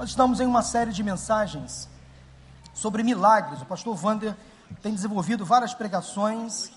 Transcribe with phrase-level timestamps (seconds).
[0.00, 1.86] Nós estamos em uma série de mensagens
[2.72, 3.60] sobre milagres.
[3.60, 4.34] O pastor Vander
[4.80, 6.72] tem desenvolvido várias pregações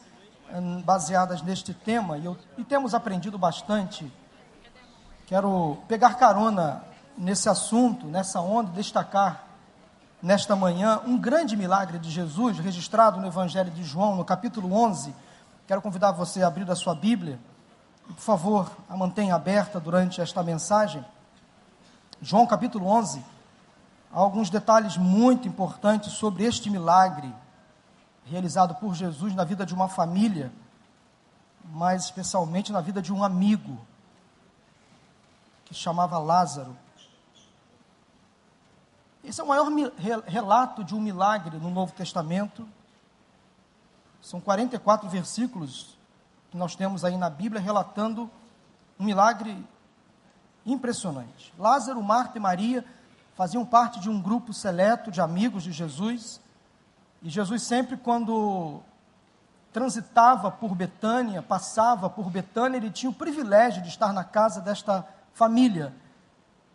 [0.54, 4.12] hum, baseadas neste tema e, eu, e temos aprendido bastante.
[5.26, 6.84] Quero pegar carona
[7.18, 9.46] nesse assunto, nessa onda, destacar
[10.22, 15.16] nesta manhã um grande milagre de Jesus registrado no Evangelho de João, no capítulo 11.
[15.66, 17.40] Quero convidar você a abrir a sua Bíblia.
[18.06, 21.06] Por favor, a mantenha aberta durante esta mensagem.
[22.24, 23.22] João capítulo 11,
[24.10, 27.36] há alguns detalhes muito importantes sobre este milagre
[28.24, 30.50] realizado por Jesus na vida de uma família,
[31.66, 33.78] mas especialmente na vida de um amigo
[35.66, 36.78] que chamava Lázaro.
[39.22, 39.68] Esse é o maior
[40.26, 42.66] relato de um milagre no Novo Testamento.
[44.22, 45.98] São 44 versículos
[46.50, 48.32] que nós temos aí na Bíblia relatando
[48.98, 49.62] um milagre
[50.66, 51.54] impressionante.
[51.58, 52.86] Lázaro, Marta e Maria
[53.36, 56.40] faziam parte de um grupo seleto de amigos de Jesus.
[57.22, 58.82] E Jesus sempre quando
[59.72, 65.06] transitava por Betânia, passava por Betânia, ele tinha o privilégio de estar na casa desta
[65.34, 65.94] família.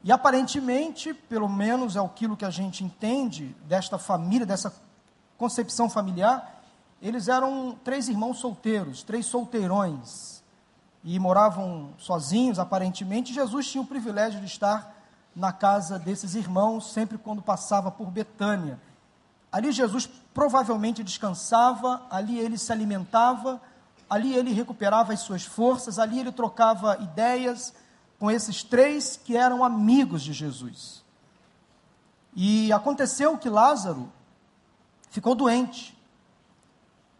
[0.02, 4.74] E aparentemente, pelo menos é aquilo que a gente entende desta família, dessa
[5.36, 6.60] concepção familiar,
[7.00, 10.37] eles eram três irmãos solteiros, três solteirões
[11.04, 14.94] e moravam sozinhos, aparentemente, Jesus tinha o privilégio de estar
[15.34, 18.80] na casa desses irmãos sempre quando passava por Betânia.
[19.50, 23.60] Ali Jesus provavelmente descansava, ali ele se alimentava,
[24.10, 27.72] ali ele recuperava as suas forças, ali ele trocava ideias
[28.18, 31.04] com esses três que eram amigos de Jesus.
[32.34, 34.12] E aconteceu que Lázaro
[35.10, 35.96] ficou doente.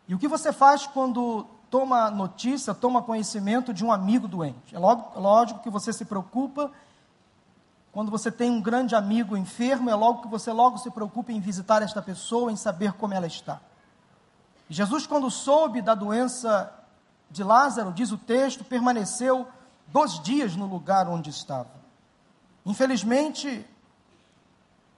[0.07, 4.75] E o que você faz quando toma notícia, toma conhecimento de um amigo doente.
[4.75, 6.71] É lógico que você se preocupa
[7.93, 11.41] quando você tem um grande amigo enfermo, é logo que você logo se preocupa em
[11.41, 13.61] visitar esta pessoa, em saber como ela está.
[14.71, 16.73] Jesus, quando soube da doença
[17.31, 19.49] de Lázaro, diz o texto, permaneceu
[19.89, 21.71] dois dias no lugar onde estava.
[22.65, 23.67] Infelizmente,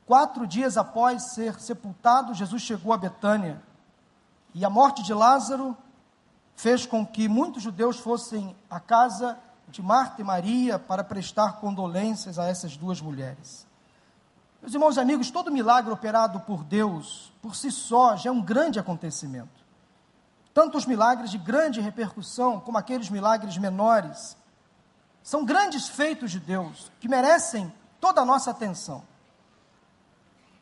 [0.04, 3.62] quatro dias após ser sepultado, Jesus chegou a Betânia.
[4.52, 5.76] E a morte de Lázaro
[6.60, 9.38] fez com que muitos judeus fossem à casa
[9.68, 13.66] de Marta e Maria para prestar condolências a essas duas mulheres.
[14.60, 18.42] Meus irmãos e amigos, todo milagre operado por Deus, por si só, já é um
[18.42, 19.64] grande acontecimento.
[20.52, 24.36] Tanto os milagres de grande repercussão, como aqueles milagres menores,
[25.22, 29.02] são grandes feitos de Deus, que merecem toda a nossa atenção.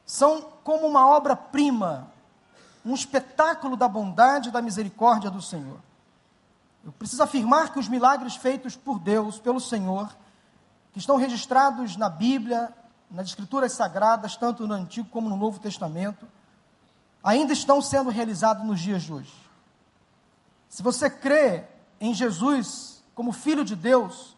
[0.07, 2.07] São como uma obra-prima,
[2.85, 5.88] um espetáculo da bondade e da misericórdia do Senhor.
[6.89, 10.09] Eu preciso afirmar que os milagres feitos por Deus, pelo Senhor,
[10.91, 12.73] que estão registrados na Bíblia,
[13.11, 16.27] nas Escrituras Sagradas, tanto no Antigo como no Novo Testamento,
[17.23, 19.35] ainda estão sendo realizados nos dias de hoje.
[20.67, 21.67] Se você crê
[22.01, 24.35] em Jesus como Filho de Deus,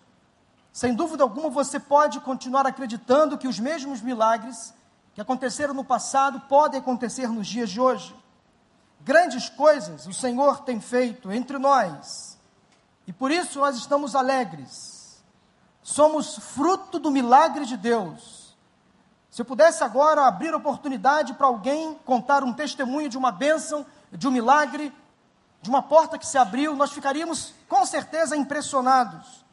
[0.72, 4.74] sem dúvida alguma você pode continuar acreditando que os mesmos milagres
[5.14, 8.12] que aconteceram no passado podem acontecer nos dias de hoje.
[9.02, 12.29] Grandes coisas o Senhor tem feito entre nós
[13.06, 15.22] e por isso nós estamos alegres.
[15.82, 18.56] Somos fruto do milagre de Deus.
[19.30, 24.26] Se eu pudesse agora abrir oportunidade para alguém contar um testemunho de uma bênção, de
[24.26, 24.92] um milagre,
[25.62, 29.44] de uma porta que se abriu, nós ficaríamos com certeza impressionados.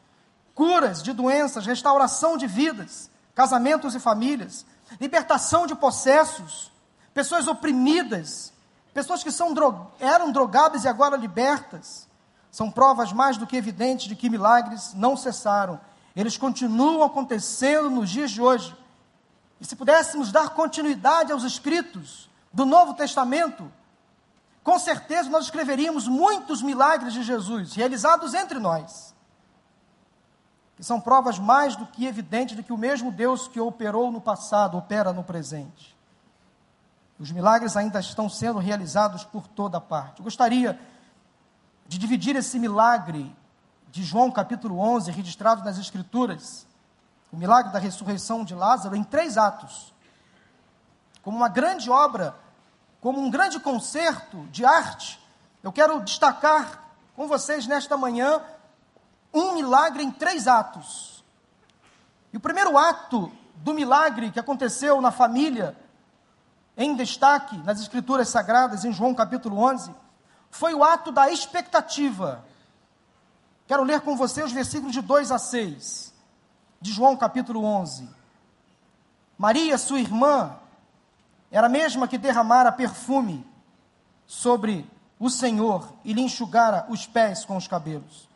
[0.56, 4.66] Curas de doenças, restauração de vidas, casamentos e famílias,
[5.00, 6.72] libertação de processos,
[7.14, 8.52] pessoas oprimidas,
[8.94, 9.54] pessoas que são,
[10.00, 12.07] eram drogadas e agora libertas,
[12.58, 15.80] são provas mais do que evidentes de que milagres não cessaram.
[16.16, 18.76] Eles continuam acontecendo nos dias de hoje.
[19.62, 23.72] E se pudéssemos dar continuidade aos escritos do Novo Testamento,
[24.64, 29.14] com certeza nós escreveríamos muitos milagres de Jesus realizados entre nós.
[30.78, 34.20] Que são provas mais do que evidentes de que o mesmo Deus que operou no
[34.20, 35.96] passado opera no presente.
[37.20, 40.22] Os milagres ainda estão sendo realizados por toda parte.
[40.22, 40.80] Eu gostaria
[41.88, 43.36] de dividir esse milagre
[43.90, 46.68] de João capítulo 11, registrado nas Escrituras,
[47.32, 49.94] o milagre da ressurreição de Lázaro, em três atos.
[51.22, 52.36] Como uma grande obra,
[53.02, 55.20] como um grande concerto de arte,
[55.64, 56.84] eu quero destacar
[57.16, 58.42] com vocês nesta manhã
[59.34, 61.24] um milagre em três atos.
[62.32, 65.76] E o primeiro ato do milagre que aconteceu na família,
[66.76, 69.92] em destaque nas Escrituras Sagradas, em João capítulo 11,
[70.50, 72.44] foi o ato da expectativa.
[73.68, 76.14] Quero ler com você os versículos de 2 a 6,
[76.82, 78.10] de João capítulo 11.
[79.38, 80.58] Maria, sua irmã,
[81.52, 83.46] era a mesma que derramara perfume
[84.26, 84.90] sobre
[85.20, 88.28] o Senhor e lhe enxugara os pés com os cabelos.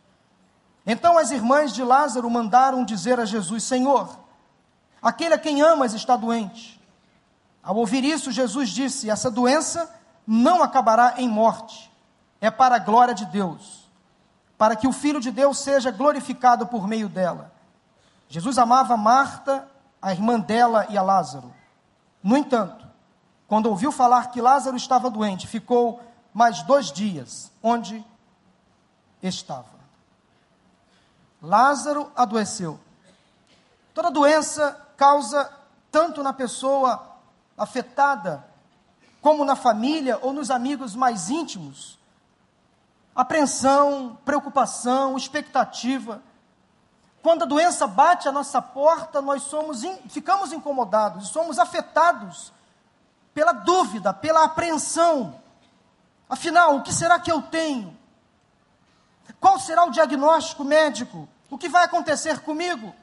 [0.86, 4.18] Então as irmãs de Lázaro mandaram dizer a Jesus: Senhor,
[5.02, 6.80] aquele a quem amas está doente.
[7.62, 9.94] Ao ouvir isso, Jesus disse: Essa doença
[10.26, 11.91] não acabará em morte,
[12.42, 13.88] é para a glória de Deus,
[14.58, 17.54] para que o Filho de Deus seja glorificado por meio dela.
[18.28, 19.68] Jesus amava Marta,
[20.02, 21.54] a irmã dela e a Lázaro.
[22.24, 22.88] No entanto,
[23.48, 26.02] quando ouviu falar que Lázaro estava doente, ficou
[26.34, 28.04] mais dois dias onde
[29.22, 29.80] estava.
[31.42, 32.80] Lázaro adoeceu.
[33.94, 35.52] Toda doença causa,
[35.92, 37.18] tanto na pessoa
[37.58, 38.46] afetada,
[39.22, 42.00] como na família ou nos amigos mais íntimos,
[43.16, 46.22] apreensão, preocupação, expectativa.
[47.22, 52.52] Quando a doença bate à nossa porta, nós somos, ficamos incomodados, somos afetados
[53.34, 55.40] pela dúvida, pela apreensão.
[56.30, 57.98] Afinal, o que será que eu tenho?
[59.40, 61.28] Qual será o diagnóstico médico?
[61.50, 62.94] O que vai acontecer comigo?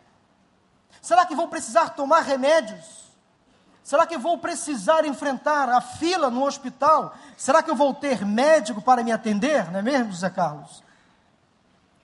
[1.01, 3.08] Será que vou precisar tomar remédios?
[3.89, 7.17] Será que vou precisar enfrentar a fila no hospital?
[7.39, 9.71] Será que eu vou ter médico para me atender?
[9.71, 10.83] Não é mesmo, José Carlos?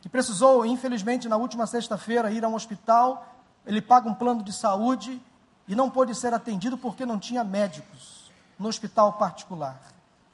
[0.01, 3.27] Que precisou, infelizmente, na última sexta-feira, ir a um hospital.
[3.67, 5.21] Ele paga um plano de saúde
[5.69, 9.79] e não pôde ser atendido porque não tinha médicos no hospital particular.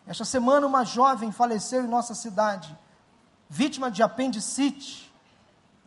[0.07, 2.79] Esta semana, uma jovem faleceu em nossa cidade,
[3.49, 5.13] vítima de apendicite.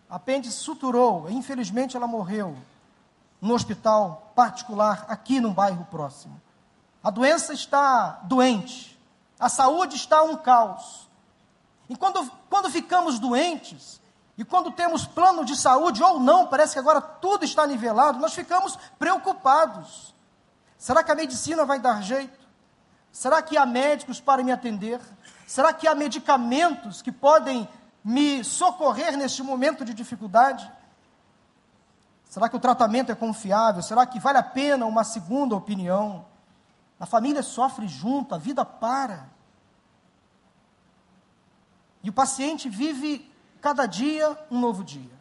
[0.10, 2.54] Apêndice suturou, infelizmente ela morreu
[3.44, 6.42] no hospital particular aqui no bairro próximo.
[7.04, 8.98] A doença está doente,
[9.38, 11.10] a saúde está um caos.
[11.90, 14.00] E quando, quando ficamos doentes,
[14.38, 18.34] e quando temos plano de saúde ou não, parece que agora tudo está nivelado, nós
[18.34, 20.16] ficamos preocupados.
[20.78, 22.40] Será que a medicina vai dar jeito?
[23.12, 25.02] Será que há médicos para me atender?
[25.46, 27.68] Será que há medicamentos que podem
[28.02, 30.72] me socorrer neste momento de dificuldade?
[32.34, 33.84] Será que o tratamento é confiável?
[33.84, 36.26] Será que vale a pena uma segunda opinião?
[37.00, 39.30] A família sofre junto, a vida para.
[42.02, 43.32] E o paciente vive
[43.62, 45.12] cada dia um novo dia,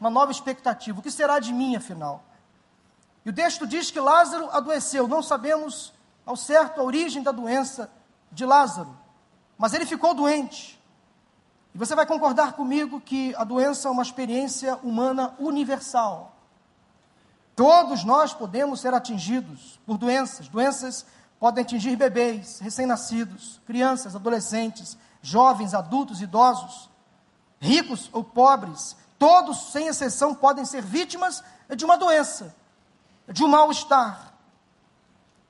[0.00, 0.98] uma nova expectativa.
[0.98, 2.24] O que será de mim, afinal?
[3.22, 5.06] E o texto diz que Lázaro adoeceu.
[5.06, 5.92] Não sabemos
[6.24, 7.90] ao certo a origem da doença
[8.32, 8.96] de Lázaro,
[9.58, 10.82] mas ele ficou doente.
[11.74, 16.36] E você vai concordar comigo que a doença é uma experiência humana universal.
[17.56, 20.46] Todos nós podemos ser atingidos por doenças.
[20.46, 21.04] Doenças
[21.40, 26.88] podem atingir bebês, recém-nascidos, crianças, adolescentes, jovens, adultos, idosos,
[27.60, 28.96] ricos ou pobres.
[29.18, 31.42] Todos, sem exceção, podem ser vítimas
[31.76, 32.54] de uma doença,
[33.28, 34.32] de um mal-estar.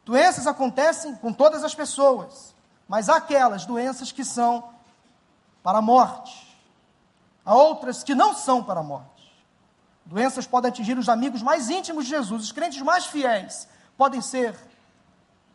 [0.06, 2.55] Doenças acontecem com todas as pessoas,
[2.88, 4.74] mas há aquelas doenças que são
[5.64, 6.56] para a morte.
[7.44, 9.32] Há outras que não são para a morte.
[10.05, 13.66] Doenças podem atingir os amigos mais íntimos de Jesus, os crentes mais fiéis
[13.96, 14.55] podem ser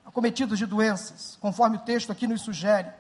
[0.04, 2.92] acometidos de doenças, conforme o texto aqui nos sugere.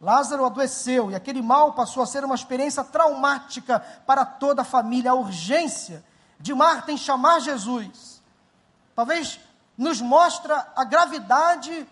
[0.00, 5.10] Lázaro adoeceu e aquele mal passou a ser uma experiência traumática para toda a família.
[5.10, 6.02] A urgência
[6.38, 8.22] de Marta em chamar Jesus
[8.94, 9.38] talvez
[9.76, 11.86] nos mostra a gravidade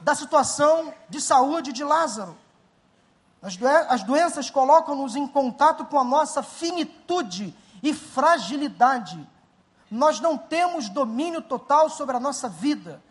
[0.00, 2.43] da situação de saúde de Lázaro.
[3.44, 3.58] As,
[3.90, 9.28] as doenças colocam-nos em contato com a nossa finitude e fragilidade.
[9.90, 13.02] Nós não temos domínio total sobre a nossa vida,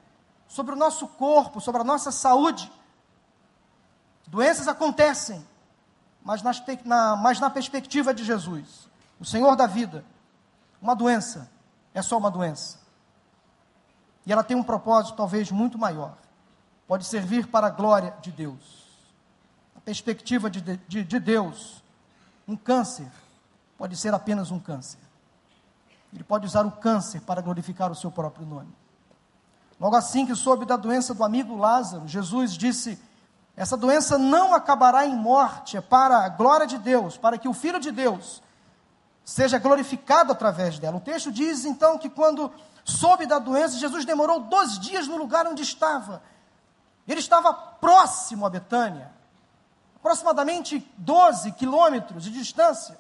[0.48, 2.72] sobre o nosso corpo, sobre a nossa saúde.
[4.26, 5.46] Doenças acontecem,
[6.24, 10.04] mas, nas, na, mas na perspectiva de Jesus, o Senhor da vida,
[10.82, 11.48] uma doença
[11.94, 12.80] é só uma doença.
[14.26, 16.18] E ela tem um propósito talvez muito maior.
[16.88, 18.83] Pode servir para a glória de Deus
[19.86, 21.84] perspectiva de, de, de Deus,
[22.48, 23.12] um câncer
[23.78, 25.00] pode ser apenas um câncer.
[26.14, 28.74] Ele pode usar o câncer para glorificar o seu próprio nome.
[29.80, 33.02] Logo assim que soube da doença do amigo Lázaro, Jesus disse:
[33.58, 37.54] Essa doença não acabará em morte, é para a glória de Deus, para que o
[37.54, 38.42] Filho de Deus
[39.26, 40.98] seja glorificado através dela.
[40.98, 42.52] O texto diz então que quando
[42.86, 46.22] soube da doença, Jesus demorou dois dias no lugar onde estava.
[47.08, 49.12] Ele estava próximo a Betânia
[50.04, 53.00] aproximadamente 12 quilômetros de distância.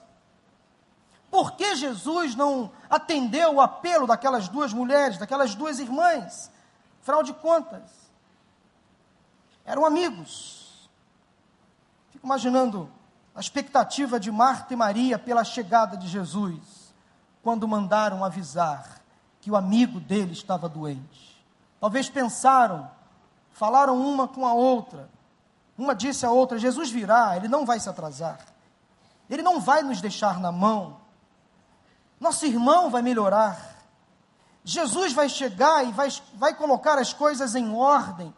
[1.30, 6.50] Por que Jesus não atendeu o apelo daquelas duas mulheres, daquelas duas irmãs?
[7.02, 7.82] Afinal de contas,
[9.66, 10.90] eram amigos.
[12.10, 12.90] Fico imaginando
[13.36, 16.94] a expectativa de Marta e Maria pela chegada de Jesus,
[17.44, 19.02] quando mandaram avisar:
[19.42, 21.44] que o amigo dele estava doente.
[21.82, 22.90] Talvez pensaram,
[23.52, 25.10] falaram uma com a outra.
[25.78, 28.40] Uma disse à outra: Jesus virá, ele não vai se atrasar.
[29.30, 30.98] Ele não vai nos deixar na mão.
[32.20, 33.74] Nosso irmão vai melhorar.
[34.64, 38.34] Jesus vai chegar e vai, vai colocar as coisas em ordem,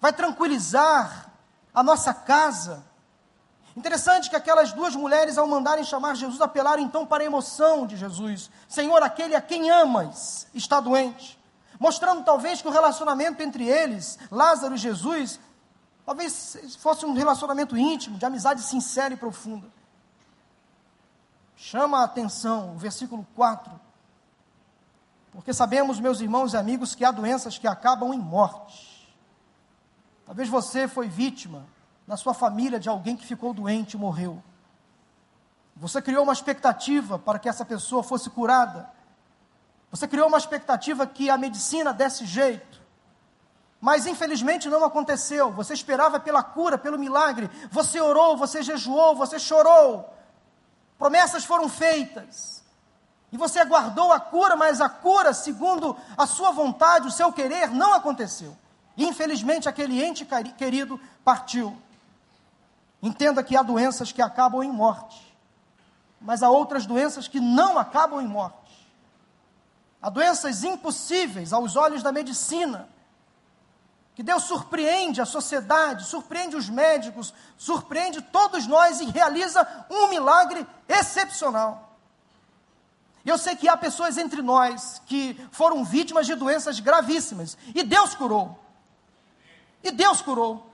[0.00, 1.32] vai tranquilizar
[1.74, 2.84] a nossa casa.
[3.76, 7.96] Interessante que aquelas duas mulheres, ao mandarem chamar Jesus, apelaram então para a emoção de
[7.96, 11.38] Jesus: Senhor, aquele a quem amas está doente.
[11.78, 15.38] Mostrando talvez que o relacionamento entre eles, Lázaro e Jesus,
[16.06, 19.66] talvez fosse um relacionamento íntimo, de amizade sincera e profunda.
[21.56, 23.72] Chama a atenção o versículo 4.
[25.32, 29.12] Porque sabemos, meus irmãos e amigos, que há doenças que acabam em morte.
[30.24, 31.66] Talvez você foi vítima
[32.06, 34.42] na sua família de alguém que ficou doente e morreu.
[35.76, 38.88] Você criou uma expectativa para que essa pessoa fosse curada.
[39.90, 42.80] Você criou uma expectativa que a medicina desse jeito.
[43.80, 45.52] Mas infelizmente não aconteceu.
[45.52, 47.50] Você esperava pela cura, pelo milagre.
[47.70, 50.12] Você orou, você jejuou, você chorou.
[50.98, 52.64] Promessas foram feitas.
[53.30, 57.70] E você aguardou a cura, mas a cura, segundo a sua vontade, o seu querer,
[57.70, 58.56] não aconteceu.
[58.96, 61.76] Infelizmente, aquele ente querido partiu.
[63.02, 65.36] Entenda que há doenças que acabam em morte,
[66.20, 68.56] mas há outras doenças que não acabam em morte.
[70.00, 72.88] Há doenças impossíveis aos olhos da medicina,
[74.16, 80.66] que Deus surpreende a sociedade, surpreende os médicos, surpreende todos nós e realiza um milagre
[80.88, 81.94] excepcional.
[83.26, 88.14] Eu sei que há pessoas entre nós que foram vítimas de doenças gravíssimas e Deus
[88.14, 88.58] curou.
[89.84, 90.66] E Deus curou.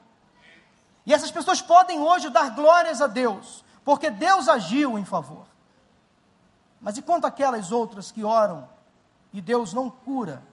[1.04, 5.46] E essas pessoas podem hoje dar glórias a Deus, porque Deus agiu em favor.
[6.80, 8.68] Mas e quanto aquelas outras que oram
[9.32, 10.44] e Deus não cura?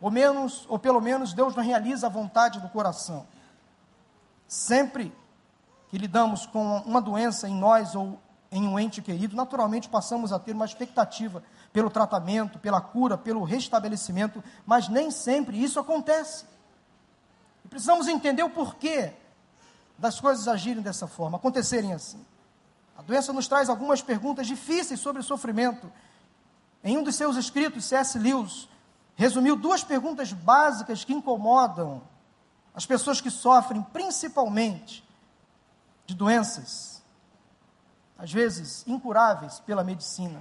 [0.00, 3.26] Ou menos, ou pelo menos Deus não realiza a vontade do coração.
[4.46, 5.12] Sempre
[5.88, 10.38] que lidamos com uma doença em nós ou em um ente querido, naturalmente passamos a
[10.38, 16.44] ter uma expectativa pelo tratamento, pela cura, pelo restabelecimento, mas nem sempre isso acontece.
[17.64, 19.12] E precisamos entender o porquê
[19.98, 22.24] das coisas agirem dessa forma, acontecerem assim.
[22.96, 25.90] A doença nos traz algumas perguntas difíceis sobre o sofrimento.
[26.82, 28.18] Em um dos seus escritos, C.S.
[28.18, 28.68] Lewis
[29.16, 32.02] resumiu duas perguntas básicas que incomodam
[32.74, 35.02] as pessoas que sofrem principalmente
[36.04, 37.02] de doenças,
[38.18, 40.38] às vezes incuráveis pela medicina.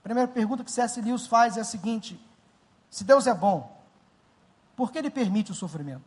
[0.00, 1.00] A primeira pergunta que C.S.
[1.00, 2.20] Lewis faz é a seguinte:
[2.90, 3.74] se Deus é bom,
[4.76, 6.04] por que ele permite o sofrimento?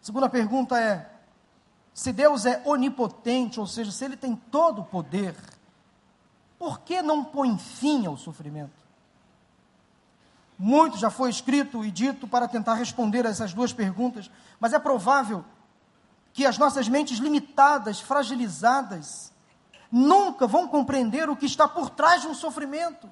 [0.00, 1.10] A segunda pergunta é:
[1.94, 5.34] se Deus é onipotente, ou seja, se ele tem todo o poder,
[6.58, 8.89] por que não põe fim ao sofrimento?
[10.62, 14.78] Muito já foi escrito e dito para tentar responder a essas duas perguntas, mas é
[14.78, 15.42] provável
[16.34, 19.32] que as nossas mentes limitadas, fragilizadas,
[19.90, 23.08] nunca vão compreender o que está por trás de um sofrimento.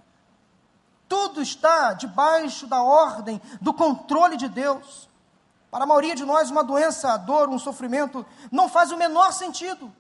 [1.09, 5.09] Tudo está debaixo da ordem, do controle de Deus.
[5.71, 9.33] Para a maioria de nós, uma doença, a dor, um sofrimento, não faz o menor
[9.33, 9.91] sentido.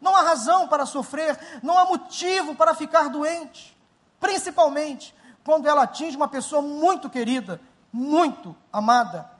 [0.00, 3.76] Não há razão para sofrer, não há motivo para ficar doente.
[4.18, 5.14] Principalmente
[5.48, 7.58] quando ela atinge uma pessoa muito querida,
[7.90, 9.30] muito amada.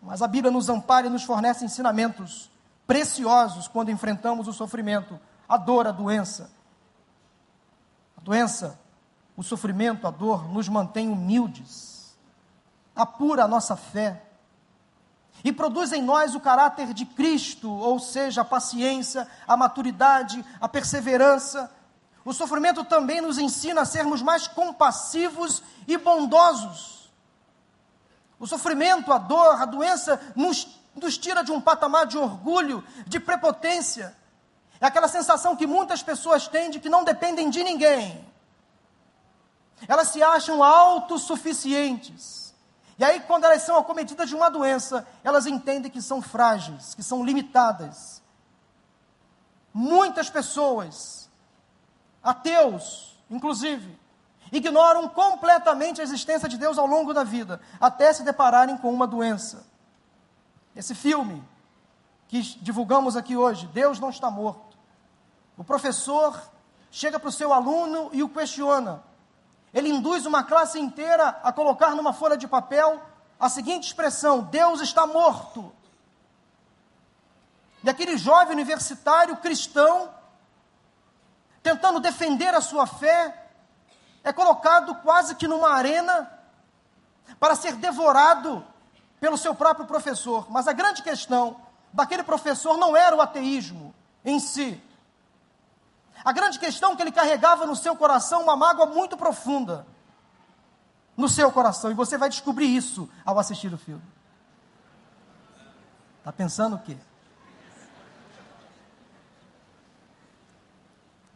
[0.00, 2.50] Mas a Bíblia nos ampara e nos fornece ensinamentos
[2.86, 6.50] preciosos quando enfrentamos o sofrimento, a dor, a doença.
[8.16, 8.80] A doença,
[9.36, 12.16] o sofrimento, a dor nos mantém humildes,
[12.96, 14.22] apura a nossa fé
[15.44, 20.66] e produz em nós o caráter de Cristo, ou seja, a paciência, a maturidade, a
[20.66, 21.70] perseverança,
[22.24, 27.10] o sofrimento também nos ensina a sermos mais compassivos e bondosos.
[28.38, 33.18] O sofrimento, a dor, a doença nos, nos tira de um patamar de orgulho, de
[33.18, 34.16] prepotência.
[34.80, 38.26] É aquela sensação que muitas pessoas têm de que não dependem de ninguém.
[39.88, 42.54] Elas se acham autossuficientes.
[42.98, 47.02] E aí, quando elas são acometidas de uma doença, elas entendem que são frágeis, que
[47.02, 48.22] são limitadas.
[49.72, 51.19] Muitas pessoas
[52.22, 53.98] ateus, inclusive,
[54.52, 59.06] ignoram completamente a existência de Deus ao longo da vida, até se depararem com uma
[59.06, 59.66] doença.
[60.74, 61.42] Esse filme
[62.28, 64.76] que divulgamos aqui hoje, Deus não está morto.
[65.56, 66.40] O professor
[66.90, 69.02] chega para o seu aluno e o questiona.
[69.72, 73.00] Ele induz uma classe inteira a colocar numa folha de papel
[73.38, 75.72] a seguinte expressão: Deus está morto.
[77.82, 80.10] E aquele jovem universitário cristão
[81.62, 83.48] tentando defender a sua fé,
[84.22, 86.30] é colocado quase que numa arena
[87.38, 88.64] para ser devorado
[89.18, 90.50] pelo seu próprio professor.
[90.50, 91.56] Mas a grande questão
[91.92, 94.82] daquele professor não era o ateísmo em si.
[96.24, 99.86] A grande questão é que ele carregava no seu coração uma mágoa muito profunda
[101.16, 101.90] no seu coração.
[101.90, 104.02] E você vai descobrir isso ao assistir o filme.
[106.18, 106.96] Está pensando o quê?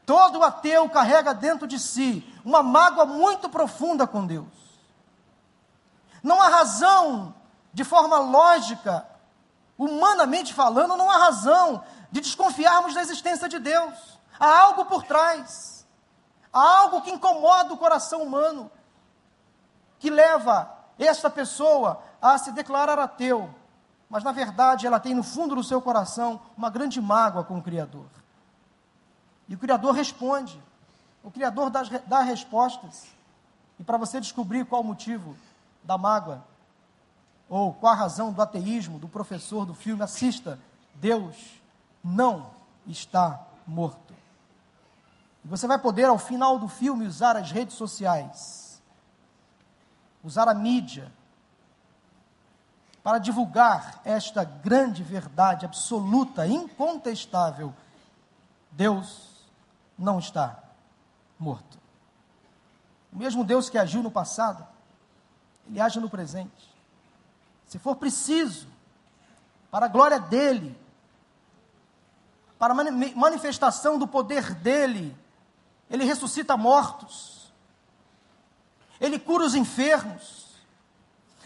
[0.07, 4.47] Todo ateu carrega dentro de si uma mágoa muito profunda com Deus.
[6.23, 7.35] Não há razão,
[7.73, 9.07] de forma lógica,
[9.79, 14.19] humanamente falando, não há razão de desconfiarmos da existência de Deus.
[14.39, 15.87] Há algo por trás.
[16.53, 18.71] Há algo que incomoda o coração humano,
[19.99, 23.53] que leva esta pessoa a se declarar ateu.
[24.09, 27.63] Mas, na verdade, ela tem no fundo do seu coração uma grande mágoa com o
[27.63, 28.07] Criador.
[29.49, 30.61] E o Criador responde.
[31.23, 33.07] O Criador dá, dá respostas.
[33.79, 35.37] E para você descobrir qual o motivo
[35.83, 36.45] da mágoa,
[37.49, 40.59] ou qual a razão do ateísmo do professor do filme, assista.
[40.95, 41.37] Deus
[42.03, 42.51] não
[42.87, 44.15] está morto.
[45.45, 48.81] E você vai poder, ao final do filme, usar as redes sociais,
[50.23, 51.13] usar a mídia,
[53.03, 57.75] para divulgar esta grande verdade absoluta, incontestável.
[58.71, 59.34] Deus
[59.99, 60.63] não está
[61.39, 61.79] morto.
[63.13, 64.67] O mesmo Deus que agiu no passado,
[65.69, 66.75] ele age no presente.
[67.67, 68.67] Se for preciso,
[69.71, 70.79] para a glória dele,
[72.59, 72.77] para a
[73.17, 75.17] manifestação do poder dele,
[75.91, 77.53] ele ressuscita mortos,
[79.01, 80.45] ele cura os enfermos,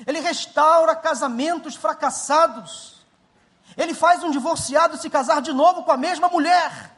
[0.06, 3.04] ele restaura casamentos fracassados,
[3.76, 6.97] ele faz um divorciado se casar de novo com a mesma mulher.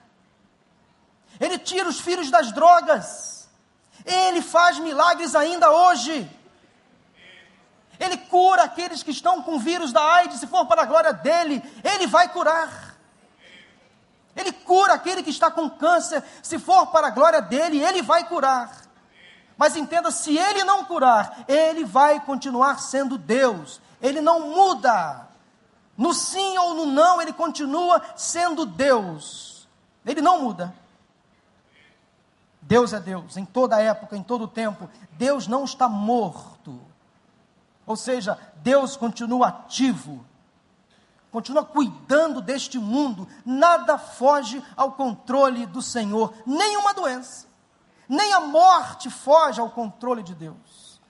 [1.40, 3.48] Ele tira os filhos das drogas.
[4.04, 6.30] Ele faz milagres ainda hoje.
[7.98, 11.62] Ele cura aqueles que estão com vírus da AIDS, se for para a glória dele,
[11.84, 12.96] ele vai curar.
[14.34, 18.26] Ele cura aquele que está com câncer, se for para a glória dele, ele vai
[18.26, 18.70] curar.
[19.56, 23.80] Mas entenda, se ele não curar, ele vai continuar sendo Deus.
[24.00, 25.28] Ele não muda.
[25.96, 29.68] No sim ou no não, ele continua sendo Deus.
[30.06, 30.74] Ele não muda.
[32.70, 34.88] Deus é Deus, em toda época, em todo tempo.
[35.14, 36.80] Deus não está morto.
[37.84, 40.24] Ou seja, Deus continua ativo,
[41.32, 43.26] continua cuidando deste mundo.
[43.44, 47.48] Nada foge ao controle do Senhor, nenhuma doença,
[48.08, 51.00] nem a morte foge ao controle de Deus.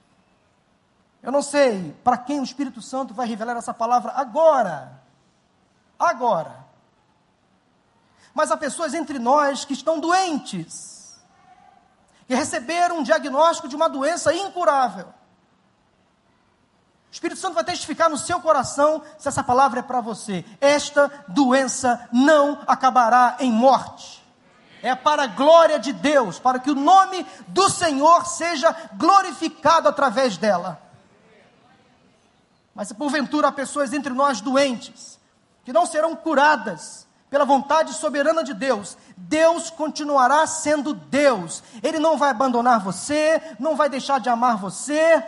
[1.23, 4.99] Eu não sei para quem o Espírito Santo vai revelar essa palavra agora.
[5.99, 6.64] Agora.
[8.33, 11.00] Mas há pessoas entre nós que estão doentes
[12.31, 15.07] que receberam um diagnóstico de uma doença incurável.
[15.07, 15.12] O
[17.11, 20.45] Espírito Santo vai testificar no seu coração se essa palavra é para você.
[20.61, 24.25] Esta doença não acabará em morte.
[24.81, 30.37] É para a glória de Deus, para que o nome do Senhor seja glorificado através
[30.37, 30.81] dela.
[32.73, 35.19] Mas se porventura há pessoas entre nós doentes,
[35.64, 41.62] que não serão curadas, pela vontade soberana de Deus, Deus continuará sendo Deus.
[41.81, 45.25] Ele não vai abandonar você, não vai deixar de amar você.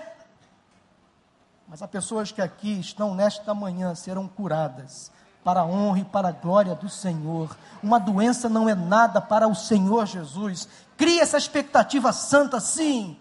[1.69, 5.13] Mas há pessoas que aqui estão nesta manhã serão curadas
[5.45, 7.57] para a honra e para a glória do Senhor.
[7.83, 10.69] Uma doença não é nada para o Senhor Jesus.
[10.97, 13.17] Crie essa expectativa santa, sim.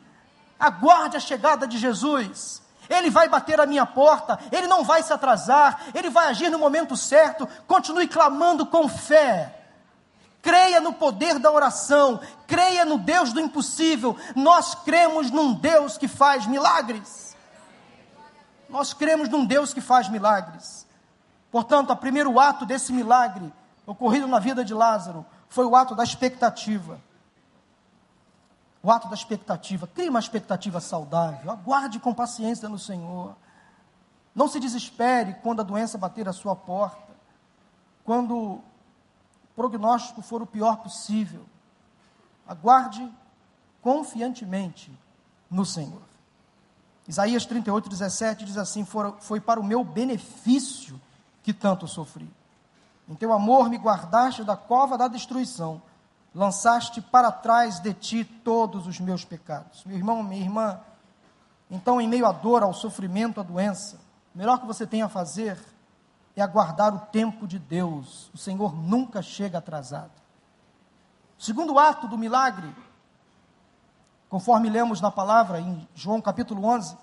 [0.59, 2.61] Aguarde a chegada de Jesus.
[2.91, 6.59] Ele vai bater a minha porta, Ele não vai se atrasar, Ele vai agir no
[6.59, 7.47] momento certo.
[7.65, 9.57] Continue clamando com fé.
[10.41, 14.17] Creia no poder da oração, creia no Deus do impossível.
[14.35, 17.37] Nós cremos num Deus que faz milagres.
[18.67, 20.85] Nós cremos num Deus que faz milagres.
[21.49, 23.53] Portanto, o primeiro ato desse milagre
[23.85, 26.99] ocorrido na vida de Lázaro foi o ato da expectativa.
[28.83, 29.87] O ato da expectativa.
[29.87, 31.51] Crie uma expectativa saudável.
[31.51, 33.35] Aguarde com paciência no Senhor.
[34.33, 37.11] Não se desespere quando a doença bater a sua porta.
[38.03, 38.63] Quando o
[39.55, 41.45] prognóstico for o pior possível.
[42.47, 43.07] Aguarde
[43.81, 44.91] confiantemente
[45.49, 46.01] no Senhor.
[47.07, 48.85] Isaías 38, 17 diz assim:
[49.19, 50.99] Foi para o meu benefício
[51.43, 52.29] que tanto sofri.
[53.07, 55.81] Em teu amor me guardaste da cova da destruição
[56.33, 59.83] lançaste para trás de ti todos os meus pecados.
[59.85, 60.79] Meu irmão, minha irmã,
[61.69, 63.97] então, em meio à dor, ao sofrimento, à doença,
[64.35, 65.57] o melhor que você tem a fazer
[66.35, 68.29] é aguardar o tempo de Deus.
[68.33, 70.11] O Senhor nunca chega atrasado.
[71.39, 72.73] Segundo ato do milagre
[74.29, 76.95] conforme lemos na palavra em João capítulo 11.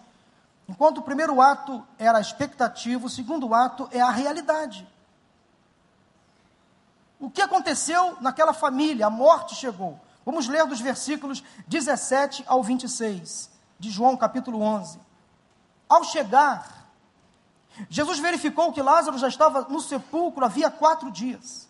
[0.67, 4.89] Enquanto o primeiro ato era a expectativa, o segundo ato é a realidade.
[7.19, 9.07] O que aconteceu naquela família?
[9.07, 9.99] A morte chegou.
[10.25, 15.01] Vamos ler dos versículos 17 ao 26 de João capítulo 11.
[15.89, 16.87] Ao chegar,
[17.89, 21.69] Jesus verificou que Lázaro já estava no sepulcro havia quatro dias.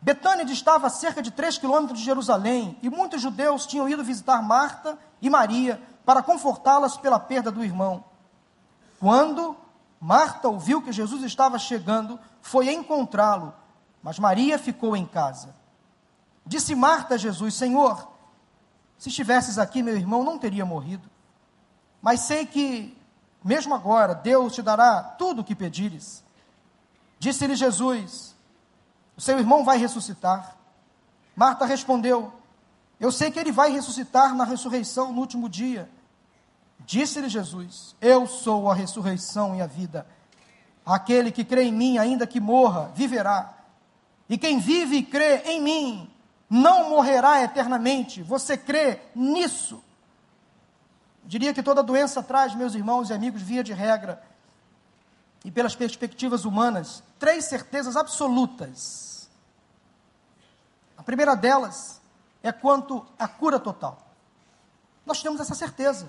[0.00, 4.42] Betânia estava a cerca de três quilômetros de Jerusalém e muitos judeus tinham ido visitar
[4.42, 8.04] Marta e Maria para confortá-las pela perda do irmão.
[9.00, 9.56] Quando
[9.98, 13.54] Marta ouviu que Jesus estava chegando, foi encontrá-lo,
[14.04, 15.56] mas Maria ficou em casa.
[16.44, 18.06] Disse Marta a Jesus: Senhor,
[18.98, 21.08] se estivesses aqui, meu irmão não teria morrido.
[22.02, 22.94] Mas sei que,
[23.42, 26.22] mesmo agora, Deus te dará tudo o que pedires.
[27.18, 28.36] Disse-lhe Jesus:
[29.16, 30.54] O seu irmão vai ressuscitar.
[31.34, 32.30] Marta respondeu:
[33.00, 35.88] Eu sei que ele vai ressuscitar na ressurreição no último dia.
[36.80, 40.06] Disse-lhe Jesus: Eu sou a ressurreição e a vida.
[40.84, 43.53] Aquele que crê em mim, ainda que morra, viverá.
[44.28, 46.10] E quem vive e crê em mim,
[46.48, 48.22] não morrerá eternamente.
[48.22, 49.82] Você crê nisso?
[51.24, 54.22] Diria que toda doença traz, meus irmãos e amigos, via de regra,
[55.44, 59.28] e pelas perspectivas humanas, três certezas absolutas.
[60.96, 62.00] A primeira delas
[62.42, 64.06] é quanto à cura total.
[65.04, 66.08] Nós temos essa certeza.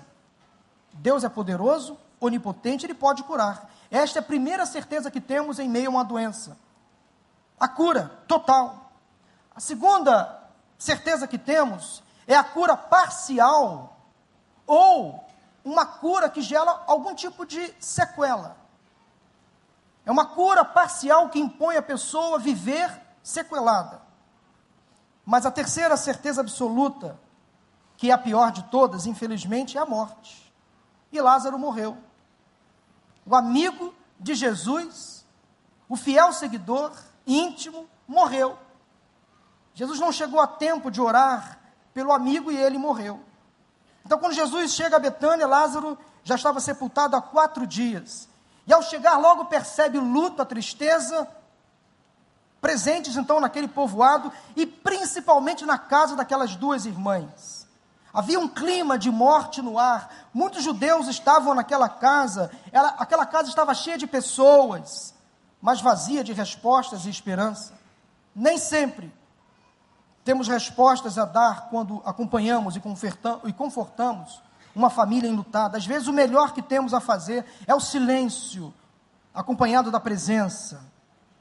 [0.94, 3.70] Deus é poderoso, onipotente, Ele pode curar.
[3.90, 6.56] Esta é a primeira certeza que temos em meio a uma doença.
[7.58, 8.90] A cura total.
[9.54, 13.96] A segunda certeza que temos é a cura parcial
[14.66, 15.24] ou
[15.64, 18.56] uma cura que gera algum tipo de sequela.
[20.04, 22.90] É uma cura parcial que impõe a pessoa viver
[23.22, 24.02] sequelada.
[25.24, 27.18] Mas a terceira certeza absoluta,
[27.96, 30.46] que é a pior de todas, infelizmente, é a morte
[31.16, 31.96] e Lázaro morreu.
[33.24, 35.26] O amigo de Jesus,
[35.88, 36.92] o fiel seguidor
[37.26, 38.58] íntimo, morreu.
[39.74, 41.58] Jesus não chegou a tempo de orar
[41.92, 43.20] pelo amigo e ele morreu.
[44.04, 48.28] Então, quando Jesus chega a Betânia, Lázaro já estava sepultado há quatro dias.
[48.66, 51.28] E ao chegar, logo percebe o luto, a tristeza,
[52.60, 57.66] presentes então naquele povoado e principalmente na casa daquelas duas irmãs.
[58.12, 60.10] Havia um clima de morte no ar.
[60.32, 62.50] Muitos judeus estavam naquela casa.
[62.72, 65.14] Ela, aquela casa estava cheia de pessoas,
[65.60, 67.74] mas vazia de respostas e esperança.
[68.34, 69.12] Nem sempre
[70.24, 74.42] temos respostas a dar quando acompanhamos e confortamos
[74.74, 75.78] uma família enlutada.
[75.78, 78.74] Às vezes, o melhor que temos a fazer é o silêncio,
[79.32, 80.82] acompanhado da presença.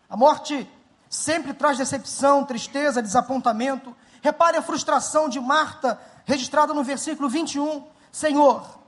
[0.09, 0.69] A morte
[1.09, 3.95] sempre traz decepção, tristeza, desapontamento.
[4.21, 7.83] Repare a frustração de Marta registrada no versículo 21.
[8.11, 8.79] Senhor,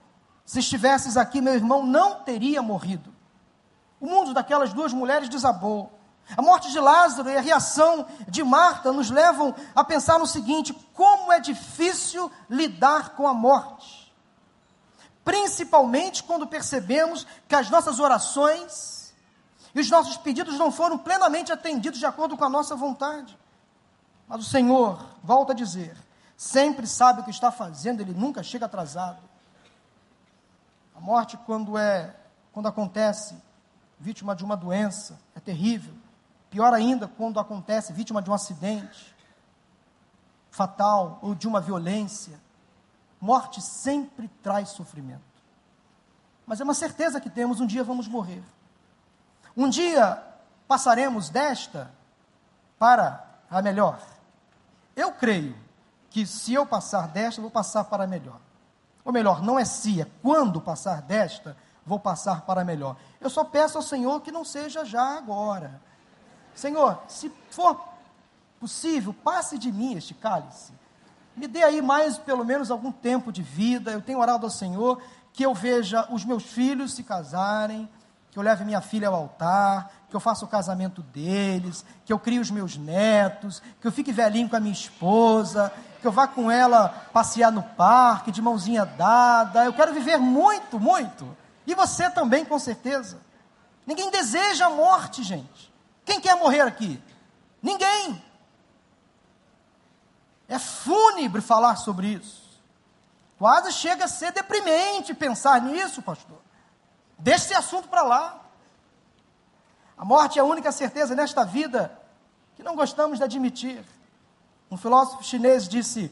[0.45, 3.16] se estivesses aqui, meu irmão não teria morrido.
[3.99, 5.91] O mundo daquelas duas mulheres desabou.
[6.35, 10.73] A morte de Lázaro e a reação de Marta nos levam a pensar no seguinte:
[10.93, 14.13] como é difícil lidar com a morte.
[15.23, 19.13] Principalmente quando percebemos que as nossas orações
[19.73, 23.37] e os nossos pedidos não foram plenamente atendidos de acordo com a nossa vontade.
[24.27, 25.95] Mas o Senhor, volta a dizer,
[26.35, 29.19] sempre sabe o que está fazendo, ele nunca chega atrasado.
[30.95, 32.15] A morte, quando é,
[32.51, 33.35] quando acontece
[33.99, 35.93] vítima de uma doença, é terrível.
[36.49, 39.15] Pior ainda, quando acontece vítima de um acidente
[40.57, 42.39] fatal ou de uma violência.
[43.21, 45.21] Morte sempre traz sofrimento.
[46.45, 48.43] Mas é uma certeza que temos: um dia vamos morrer.
[49.55, 50.23] Um dia
[50.67, 51.91] passaremos desta
[52.79, 53.99] para a melhor.
[54.95, 55.55] Eu creio
[56.09, 58.39] que se eu passar desta, vou passar para melhor.
[59.05, 61.55] Ou melhor, não é se, é quando passar desta,
[61.87, 62.97] vou passar para melhor.
[63.21, 65.81] Eu só peço ao Senhor que não seja já agora.
[66.53, 67.79] Senhor, se for
[68.59, 70.73] possível, passe de mim este cálice.
[71.35, 73.91] Me dê aí mais, pelo menos, algum tempo de vida.
[73.91, 77.87] Eu tenho orado ao Senhor que eu veja os meus filhos se casarem,
[78.31, 82.19] que eu leve minha filha ao altar, que eu faça o casamento deles, que eu
[82.19, 85.71] crie os meus netos, que eu fique velhinho com a minha esposa,
[86.01, 89.63] que eu vá com ela passear no parque, de mãozinha dada.
[89.63, 91.37] Eu quero viver muito, muito.
[91.67, 93.19] E você também, com certeza.
[93.85, 95.71] Ninguém deseja a morte, gente.
[96.05, 97.03] Quem quer morrer aqui?
[97.61, 98.23] Ninguém.
[100.47, 102.47] É fúnebre falar sobre isso.
[103.37, 106.39] Quase chega a ser deprimente pensar nisso, pastor.
[107.19, 108.41] Deixe esse assunto para lá.
[109.97, 111.99] A morte é a única certeza nesta vida
[112.55, 113.83] que não gostamos de admitir.
[114.71, 116.11] Um filósofo chinês disse: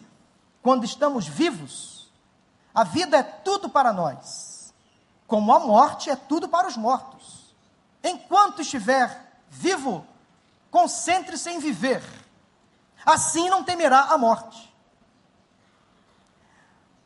[0.61, 2.11] quando estamos vivos,
[2.73, 4.54] a vida é tudo para nós,
[5.27, 7.55] como a morte é tudo para os mortos.
[8.03, 10.05] Enquanto estiver vivo,
[10.69, 12.03] concentre-se em viver,
[13.05, 14.73] assim não temerá a morte.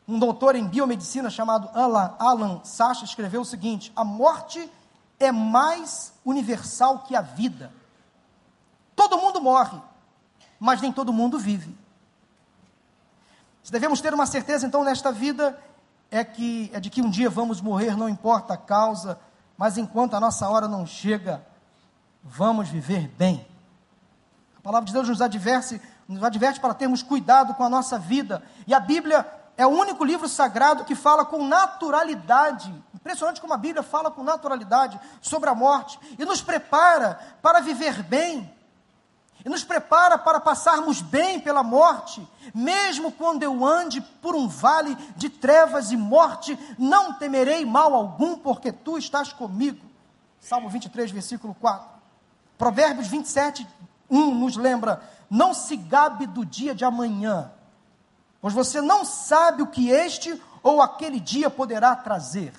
[0.06, 4.70] Um doutor em biomedicina chamado Alan, Alan Sacha escreveu o seguinte: a morte
[5.18, 7.72] é mais universal que a vida.
[8.96, 9.80] Todo mundo morre,
[10.58, 11.78] mas nem todo mundo vive.
[13.62, 15.58] Se devemos ter uma certeza, então, nesta vida,
[16.10, 19.18] é, que, é de que um dia vamos morrer, não importa a causa,
[19.56, 21.44] mas enquanto a nossa hora não chega,
[22.22, 23.46] vamos viver bem.
[24.58, 28.42] A palavra de Deus nos adverte, nos adverte para termos cuidado com a nossa vida,
[28.66, 32.72] e a Bíblia é o único livro sagrado que fala com naturalidade.
[32.94, 38.02] Impressionante como a Bíblia fala com naturalidade sobre a morte e nos prepara para viver
[38.02, 38.50] bem.
[39.44, 44.94] E nos prepara para passarmos bem pela morte, mesmo quando eu ande por um vale
[45.16, 49.80] de trevas e morte, não temerei mal algum, porque tu estás comigo.
[50.38, 51.88] Salmo 23, versículo 4.
[52.58, 53.66] Provérbios 27,
[54.10, 57.50] 1 nos lembra: Não se gabe do dia de amanhã,
[58.40, 62.52] pois você não sabe o que este ou aquele dia poderá trazer.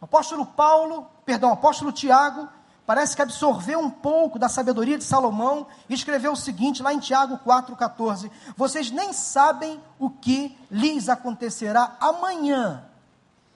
[0.00, 2.48] Apóstolo Paulo, perdão, apóstolo Tiago,
[2.86, 6.98] parece que absorveu um pouco da sabedoria de Salomão e escreveu o seguinte, lá em
[6.98, 12.84] Tiago 4,14: Vocês nem sabem o que lhes acontecerá amanhã,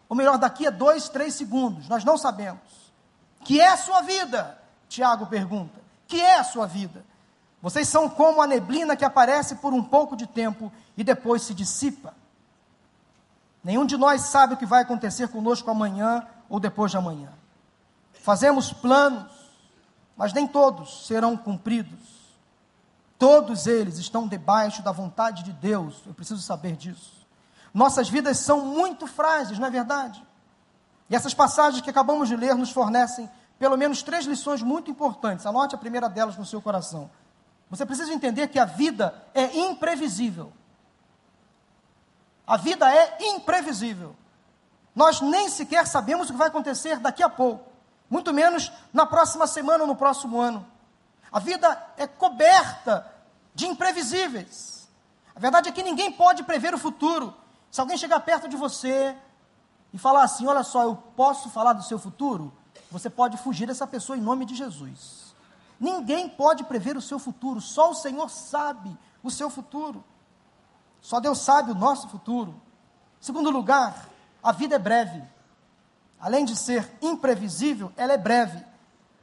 [0.09, 2.61] ou melhor, daqui a dois, três segundos, nós não sabemos.
[3.45, 4.59] Que é a sua vida?
[4.89, 7.05] Tiago pergunta: Que é a sua vida?
[7.61, 11.53] Vocês são como a neblina que aparece por um pouco de tempo e depois se
[11.53, 12.15] dissipa.
[13.63, 17.31] Nenhum de nós sabe o que vai acontecer conosco amanhã ou depois de amanhã.
[18.29, 19.33] Fazemos planos,
[20.15, 21.99] mas nem todos serão cumpridos.
[23.19, 26.03] Todos eles estão debaixo da vontade de Deus.
[26.07, 27.27] Eu preciso saber disso.
[27.73, 30.23] Nossas vidas são muito frágeis, não é verdade?
[31.09, 35.47] E essas passagens que acabamos de ler nos fornecem pelo menos três lições muito importantes.
[35.47, 37.11] Anote a primeira delas no seu coração.
[37.71, 40.53] Você precisa entender que a vida é imprevisível.
[42.47, 44.15] A vida é imprevisível.
[44.95, 47.68] Nós nem sequer sabemos o que vai acontecer daqui a pouco,
[48.09, 50.67] muito menos na próxima semana ou no próximo ano.
[51.31, 53.07] A vida é coberta
[53.55, 54.89] de imprevisíveis.
[55.35, 57.35] A verdade é que ninguém pode prever o futuro.
[57.71, 59.17] Se alguém chegar perto de você
[59.93, 62.53] e falar assim: Olha só, eu posso falar do seu futuro,
[62.91, 65.35] você pode fugir dessa pessoa em nome de Jesus.
[65.79, 70.03] Ninguém pode prever o seu futuro, só o Senhor sabe o seu futuro.
[71.01, 72.61] Só Deus sabe o nosso futuro.
[73.21, 74.09] Segundo lugar,
[74.43, 75.23] a vida é breve.
[76.21, 78.65] Além de ser imprevisível, ela é breve.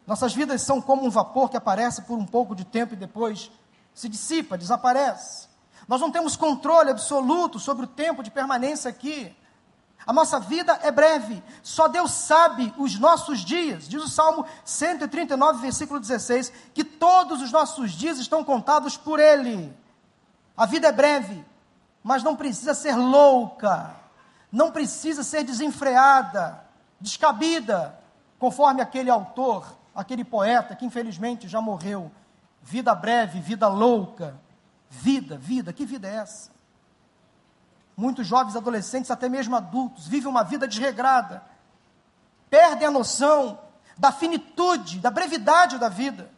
[0.08, 3.52] Nossas vidas são como um vapor que aparece por um pouco de tempo e depois
[3.94, 5.48] se dissipa, desaparece.
[5.88, 9.36] Nós não temos controle absoluto sobre o tempo de permanência aqui.
[10.06, 13.88] A nossa vida é breve, só Deus sabe os nossos dias.
[13.88, 19.76] Diz o Salmo 139, versículo 16, que todos os nossos dias estão contados por Ele.
[20.56, 21.44] A vida é breve,
[22.04, 23.96] mas não precisa ser louca,
[24.52, 26.65] não precisa ser desenfreada,
[27.06, 27.98] descabida,
[28.38, 32.12] conforme aquele autor, aquele poeta que infelizmente já morreu.
[32.62, 34.38] Vida breve, vida louca.
[34.90, 36.52] Vida, vida, que vida é essa?
[37.96, 41.44] Muitos jovens, adolescentes, até mesmo adultos, vivem uma vida desregrada,
[42.50, 43.60] perdem a noção
[43.98, 46.30] da finitude, da brevidade da vida.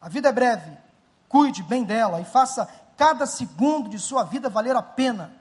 [0.00, 0.76] A vida é breve,
[1.28, 5.32] cuide bem dela e faça cada segundo de sua vida valer a pena.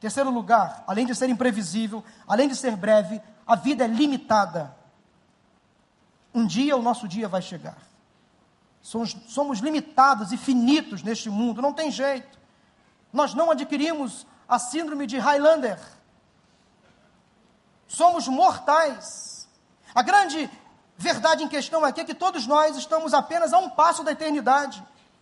[0.00, 4.72] Terceiro lugar, além de ser imprevisível, além de ser breve, a vida é limitada.
[6.32, 7.78] Um dia o nosso dia vai chegar.
[8.80, 12.38] Somos, somos limitados e finitos neste mundo, não tem jeito.
[13.12, 15.80] Nós não adquirimos a síndrome de Highlander.
[17.88, 19.48] Somos mortais.
[19.92, 20.48] A grande
[20.96, 24.80] verdade em questão aqui é que todos nós estamos apenas a um passo da eternidade.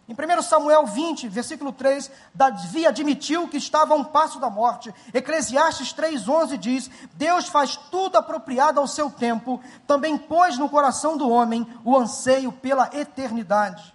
[0.09, 4.95] Em 1 Samuel 20, versículo 3, Davi admitiu que estava a um passo da morte.
[5.13, 11.29] Eclesiastes 3,11 diz: Deus faz tudo apropriado ao seu tempo, também pôs no coração do
[11.29, 13.95] homem o anseio pela eternidade.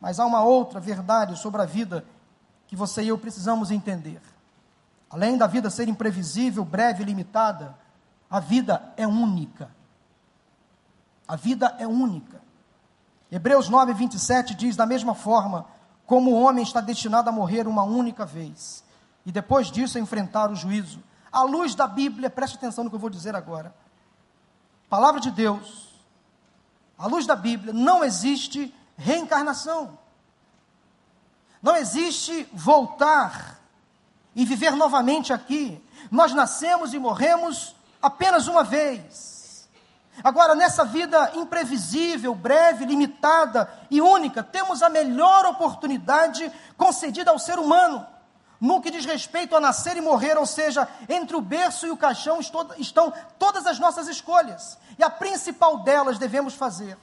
[0.00, 2.04] Mas há uma outra verdade sobre a vida
[2.68, 4.22] que você e eu precisamos entender.
[5.10, 7.76] Além da vida ser imprevisível, breve e limitada,
[8.30, 9.70] a vida é única.
[11.26, 12.41] A vida é única.
[13.32, 15.64] Hebreus 9, 27 diz: da mesma forma,
[16.04, 18.84] como o homem está destinado a morrer uma única vez,
[19.24, 21.02] e depois disso a enfrentar o juízo.
[21.32, 23.74] À luz da Bíblia, preste atenção no que eu vou dizer agora.
[24.90, 25.88] Palavra de Deus,
[26.98, 29.98] à luz da Bíblia, não existe reencarnação.
[31.62, 33.58] Não existe voltar
[34.34, 35.82] e viver novamente aqui.
[36.10, 39.31] Nós nascemos e morremos apenas uma vez.
[40.22, 47.58] Agora, nessa vida imprevisível, breve, limitada e única, temos a melhor oportunidade concedida ao ser
[47.58, 48.06] humano.
[48.60, 51.96] No que diz respeito a nascer e morrer, ou seja, entre o berço e o
[51.96, 52.38] caixão
[52.78, 54.78] estão todas as nossas escolhas.
[54.98, 56.96] E a principal delas devemos fazer.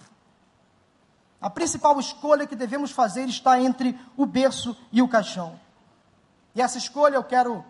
[1.41, 5.59] A principal escolha que devemos fazer está entre o berço e o caixão.
[6.53, 7.65] E essa escolha eu quero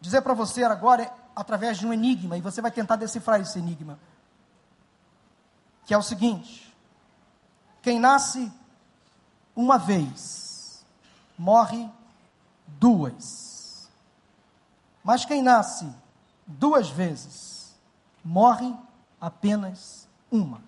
[0.00, 3.98] dizer para você agora através de um enigma, e você vai tentar decifrar esse enigma.
[5.90, 6.72] Que é o seguinte:
[7.82, 8.48] quem nasce
[9.56, 10.84] uma vez,
[11.36, 11.90] morre
[12.68, 13.90] duas.
[15.02, 15.92] Mas quem nasce
[16.46, 17.74] duas vezes,
[18.24, 18.72] morre
[19.20, 20.62] apenas uma.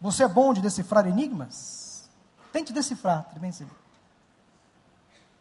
[0.00, 2.10] Você é bom de decifrar enigmas?
[2.52, 3.70] Tente decifrar, senhor?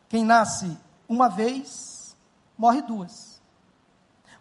[0.07, 2.15] Quem nasce uma vez,
[2.55, 3.38] morre duas.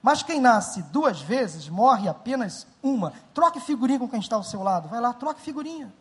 [0.02, 3.12] Mas quem nasce duas vezes, morre apenas uma.
[3.34, 4.88] Troque figurinha com quem está ao seu lado.
[4.88, 5.92] Vai lá, troque figurinha.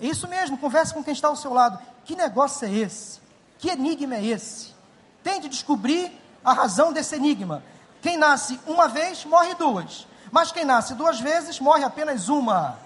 [0.00, 1.78] É isso mesmo, converse com quem está ao seu lado.
[2.04, 3.20] Que negócio é esse?
[3.58, 4.74] Que enigma é esse?
[5.22, 6.12] Tente descobrir
[6.44, 7.62] a razão desse enigma.
[8.00, 10.06] Quem nasce uma vez, morre duas.
[10.30, 12.78] Mas quem nasce duas vezes, morre apenas uma.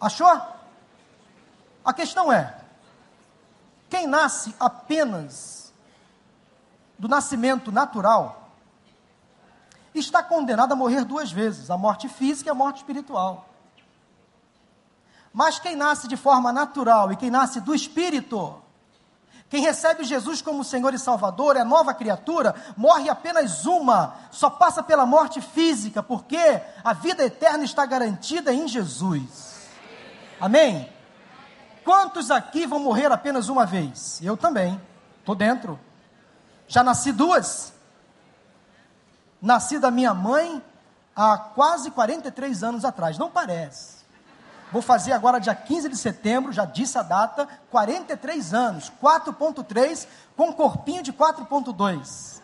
[0.00, 0.40] Achou?
[1.84, 2.61] A questão é:
[3.92, 5.70] quem nasce apenas
[6.98, 8.50] do nascimento natural
[9.94, 13.50] está condenado a morrer duas vezes, a morte física e a morte espiritual.
[15.30, 18.62] Mas quem nasce de forma natural e quem nasce do espírito,
[19.50, 24.82] quem recebe Jesus como Senhor e Salvador, é nova criatura, morre apenas uma, só passa
[24.82, 29.68] pela morte física, porque a vida eterna está garantida em Jesus.
[30.40, 30.90] Amém?
[31.84, 34.20] Quantos aqui vão morrer apenas uma vez?
[34.22, 34.80] Eu também.
[35.18, 35.78] Estou dentro.
[36.68, 37.72] Já nasci duas.
[39.40, 40.62] Nasci da minha mãe
[41.14, 43.18] há quase 43 anos atrás.
[43.18, 44.02] Não parece.
[44.70, 50.50] Vou fazer agora dia 15 de setembro, já disse a data, 43 anos, 4.3 com
[50.52, 52.40] corpinho de 4.2.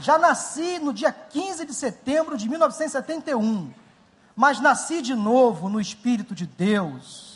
[0.00, 3.72] Já nasci no dia 15 de setembro de 1971,
[4.34, 7.29] mas nasci de novo no Espírito de Deus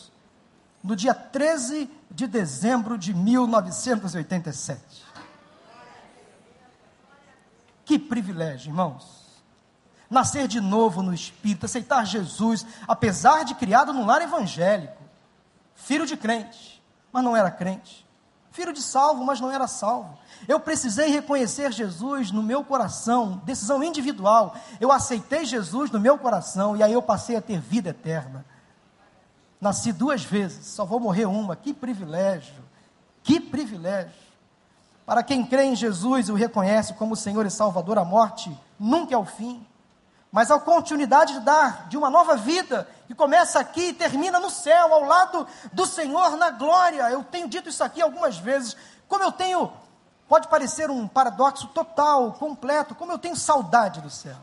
[0.85, 5.03] no dia 13 de dezembro de 1987.
[7.87, 9.25] Que privilégio, irmãos.
[10.11, 15.03] Nascer de novo no Espírito, aceitar Jesus, apesar de criado num lar evangélico,
[15.75, 18.07] filho de crente, mas não era crente,
[18.53, 20.19] filho de salvo, mas não era salvo.
[20.47, 24.55] Eu precisei reconhecer Jesus no meu coração, decisão individual.
[24.79, 28.45] Eu aceitei Jesus no meu coração e aí eu passei a ter vida eterna.
[29.65, 31.57] Nasci duas vezes, só vou morrer uma.
[31.57, 32.63] Que privilégio!
[33.23, 34.13] Que privilégio!
[35.07, 39.15] Para quem crê em Jesus e o reconhece como Senhor e Salvador, a morte nunca
[39.15, 39.67] é o fim,
[40.31, 44.51] mas a continuidade de dar de uma nova vida que começa aqui e termina no
[44.51, 47.11] céu, ao lado do Senhor na glória.
[47.11, 48.77] Eu tenho dito isso aqui algumas vezes,
[49.09, 49.73] como eu tenho,
[50.29, 54.37] pode parecer um paradoxo total, completo, como eu tenho saudade do céu.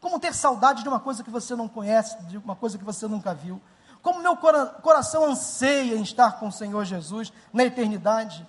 [0.00, 3.06] Como ter saudade de uma coisa que você não conhece, de uma coisa que você
[3.06, 3.60] nunca viu.
[4.02, 8.46] Como meu coração anseia em estar com o Senhor Jesus na eternidade.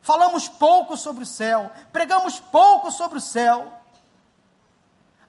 [0.00, 3.72] Falamos pouco sobre o céu, pregamos pouco sobre o céu.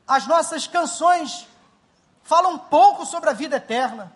[0.08, 1.47] As nossas canções
[2.21, 4.15] falam pouco sobre a vida eterna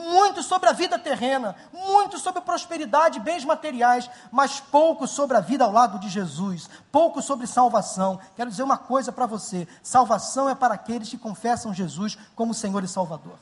[0.00, 5.40] muito sobre a vida terrena, muito sobre prosperidade e bens materiais, mas pouco sobre a
[5.40, 8.18] vida ao lado de Jesus, pouco sobre salvação.
[8.34, 12.82] Quero dizer uma coisa para você: salvação é para aqueles que confessam Jesus como Senhor
[12.82, 13.38] e Salvador.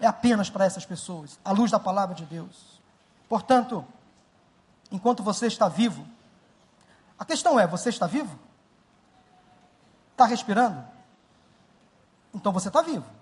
[0.00, 2.80] É apenas para essas pessoas, à luz da palavra de Deus.
[3.28, 3.84] Portanto,
[4.90, 6.06] enquanto você está vivo,
[7.18, 8.38] a questão é: você está vivo?
[10.12, 10.84] Está respirando?
[12.32, 13.13] Então você está vivo.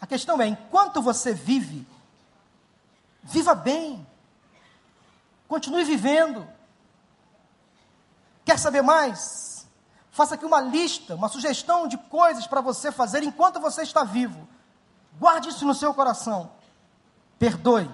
[0.00, 1.86] A questão é: enquanto você vive,
[3.22, 4.06] viva bem,
[5.48, 6.46] continue vivendo.
[8.44, 9.66] Quer saber mais?
[10.10, 14.48] Faça aqui uma lista, uma sugestão de coisas para você fazer enquanto você está vivo.
[15.18, 16.50] Guarde isso no seu coração.
[17.38, 17.90] Perdoe.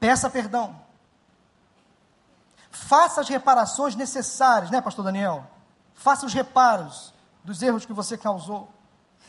[0.00, 0.80] Peça perdão.
[2.70, 5.46] Faça as reparações necessárias, né, Pastor Daniel?
[5.94, 7.12] Faça os reparos
[7.42, 8.72] dos erros que você causou.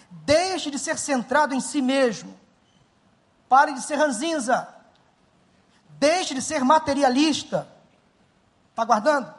[0.10, 2.38] Deixe de ser centrado em si mesmo.
[3.48, 4.68] Pare de ser ranzinza.
[6.00, 7.68] Deixe de ser materialista.
[8.70, 9.34] Está guardando?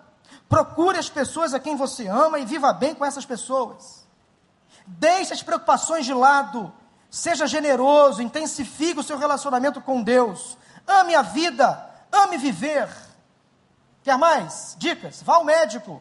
[0.49, 4.07] Procure as pessoas a quem você ama e viva bem com essas pessoas.
[4.87, 6.73] Deixe as preocupações de lado.
[7.11, 10.57] Seja generoso, intensifique o seu relacionamento com Deus.
[10.87, 12.89] Ame a vida, ame viver.
[14.03, 14.77] Quer mais?
[14.79, 15.23] Dicas?
[15.23, 16.01] Vá ao médico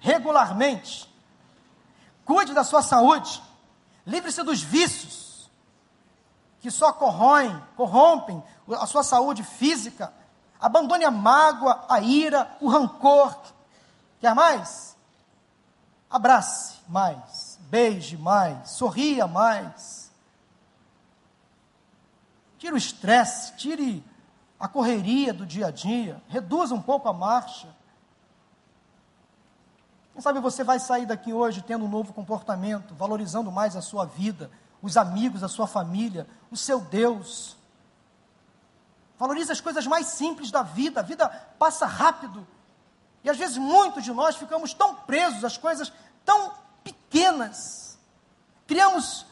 [0.00, 1.12] regularmente.
[2.24, 3.42] Cuide da sua saúde.
[4.06, 5.50] Livre-se dos vícios
[6.60, 10.12] que só corroem, corrompem a sua saúde física.
[10.60, 13.36] Abandone a mágoa, a ira, o rancor.
[14.20, 14.96] Quer mais?
[16.08, 20.10] Abrace mais, beije mais, sorria mais.
[22.58, 24.04] Tire o estresse, tire
[24.58, 27.68] a correria do dia a dia, reduza um pouco a marcha.
[30.16, 34.06] Quem sabe você vai sair daqui hoje tendo um novo comportamento, valorizando mais a sua
[34.06, 34.50] vida,
[34.80, 37.54] os amigos, a sua família, o seu Deus.
[39.18, 42.46] Valorize as coisas mais simples da vida, a vida passa rápido.
[43.22, 45.92] E às vezes muitos de nós ficamos tão presos às coisas
[46.24, 46.50] tão
[46.82, 47.98] pequenas.
[48.66, 49.26] Criamos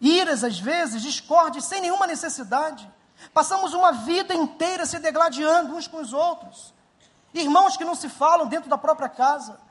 [0.00, 2.88] iras às vezes, discórdias sem nenhuma necessidade.
[3.34, 6.72] Passamos uma vida inteira se degladiando uns com os outros.
[7.34, 9.68] Irmãos que não se falam dentro da própria casa.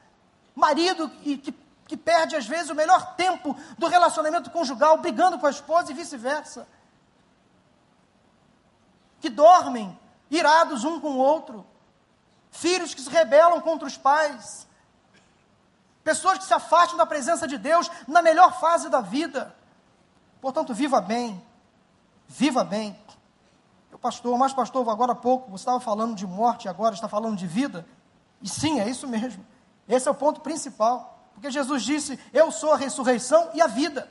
[0.60, 1.52] Marido que, que,
[1.88, 5.96] que perde, às vezes, o melhor tempo do relacionamento conjugal, brigando com a esposa e
[5.96, 6.68] vice-versa.
[9.20, 9.98] Que dormem
[10.30, 11.66] irados um com o outro.
[12.52, 14.68] Filhos que se rebelam contra os pais.
[16.04, 19.56] Pessoas que se afastam da presença de Deus na melhor fase da vida.
[20.42, 21.44] Portanto, viva bem.
[22.28, 22.98] Viva bem.
[23.92, 27.36] O pastor, mas pastor, agora há pouco, você estava falando de morte, agora está falando
[27.36, 27.86] de vida.
[28.42, 29.46] E sim, é isso mesmo.
[29.90, 31.20] Esse é o ponto principal.
[31.34, 34.08] Porque Jesus disse: Eu sou a ressurreição e a vida.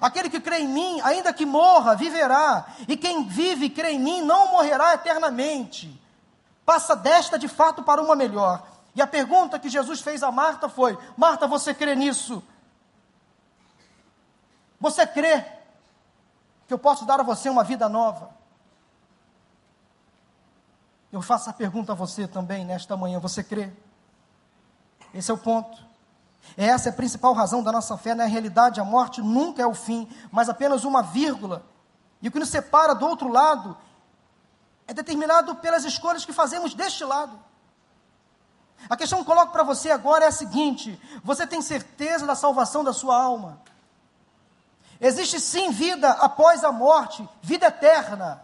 [0.00, 2.66] Aquele que crê em mim, ainda que morra, viverá.
[2.86, 6.00] E quem vive e crê em mim não morrerá eternamente.
[6.64, 8.66] Passa desta de fato para uma melhor.
[8.94, 12.42] E a pergunta que Jesus fez a Marta foi: Marta, você crê nisso?
[14.80, 15.44] Você crê
[16.66, 18.30] que eu posso dar a você uma vida nova?
[21.10, 23.72] Eu faço a pergunta a você também nesta manhã: você crê?
[25.14, 25.88] Esse é o ponto.
[26.56, 28.14] Essa é a principal razão da nossa fé.
[28.14, 31.64] Na realidade, a morte nunca é o fim, mas apenas uma vírgula.
[32.20, 33.76] E o que nos separa do outro lado
[34.86, 37.38] é determinado pelas escolhas que fazemos deste lado.
[38.88, 42.82] A questão que coloco para você agora é a seguinte: você tem certeza da salvação
[42.82, 43.60] da sua alma?
[45.00, 48.42] Existe sim vida após a morte, vida eterna.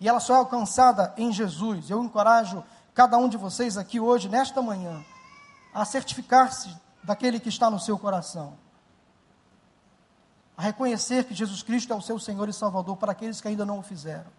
[0.00, 1.88] E ela só é alcançada em Jesus.
[1.88, 2.62] Eu encorajo
[2.92, 5.02] cada um de vocês aqui hoje, nesta manhã,
[5.74, 8.54] a certificar-se daquele que está no seu coração.
[10.56, 13.66] A reconhecer que Jesus Cristo é o seu Senhor e Salvador para aqueles que ainda
[13.66, 14.30] não o fizeram.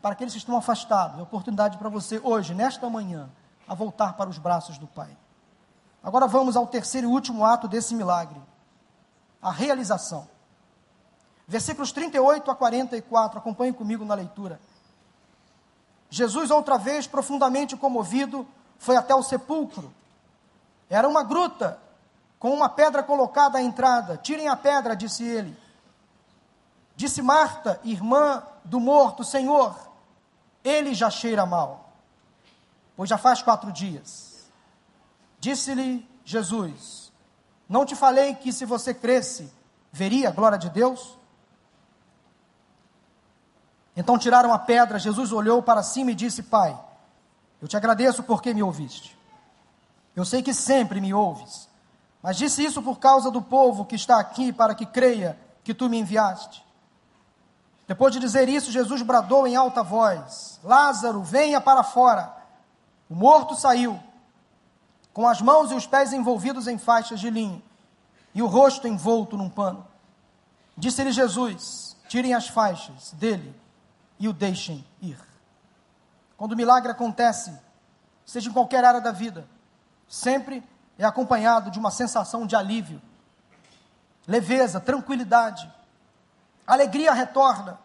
[0.00, 3.28] Para aqueles que estão afastados, é oportunidade para você hoje, nesta manhã,
[3.68, 5.14] a voltar para os braços do Pai.
[6.02, 8.40] Agora vamos ao terceiro e último ato desse milagre:
[9.42, 10.26] a realização.
[11.46, 14.58] Versículos 38 a 44, acompanhe comigo na leitura.
[16.08, 18.46] Jesus, outra vez, profundamente comovido,
[18.78, 19.92] foi até o sepulcro.
[20.90, 21.78] Era uma gruta
[22.40, 24.16] com uma pedra colocada à entrada.
[24.16, 25.56] Tirem a pedra, disse ele.
[26.96, 29.74] Disse Marta, irmã do morto, Senhor,
[30.64, 31.92] ele já cheira mal,
[32.96, 34.50] pois já faz quatro dias.
[35.38, 37.12] Disse-lhe Jesus:
[37.68, 39.50] Não te falei que se você cresce,
[39.90, 41.16] veria a glória de Deus?
[43.96, 46.78] Então tiraram a pedra, Jesus olhou para cima e disse: Pai,
[47.62, 49.19] eu te agradeço porque me ouviste.
[50.14, 51.68] Eu sei que sempre me ouves,
[52.22, 55.88] mas disse isso por causa do povo que está aqui, para que creia que tu
[55.88, 56.64] me enviaste.
[57.86, 62.34] Depois de dizer isso, Jesus bradou em alta voz: Lázaro, venha para fora.
[63.08, 63.98] O morto saiu,
[65.12, 67.62] com as mãos e os pés envolvidos em faixas de linho
[68.34, 69.86] e o rosto envolto num pano.
[70.76, 73.54] Disse-lhe Jesus: Tirem as faixas dele
[74.18, 75.18] e o deixem ir.
[76.36, 77.52] Quando o milagre acontece,
[78.24, 79.46] seja em qualquer área da vida,
[80.10, 80.62] sempre
[80.98, 83.00] é acompanhado de uma sensação de alívio,
[84.26, 85.72] leveza, tranquilidade.
[86.66, 87.78] Alegria retorna.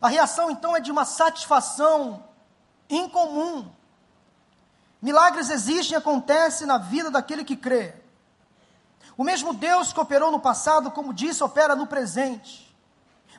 [0.00, 2.22] A reação então é de uma satisfação
[2.88, 3.68] incomum.
[5.00, 7.94] Milagres existem e acontecem na vida daquele que crê.
[9.16, 12.68] O mesmo Deus que operou no passado, como disse, opera no presente.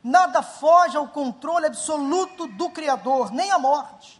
[0.03, 4.18] Nada foge ao controle absoluto do Criador, nem a morte.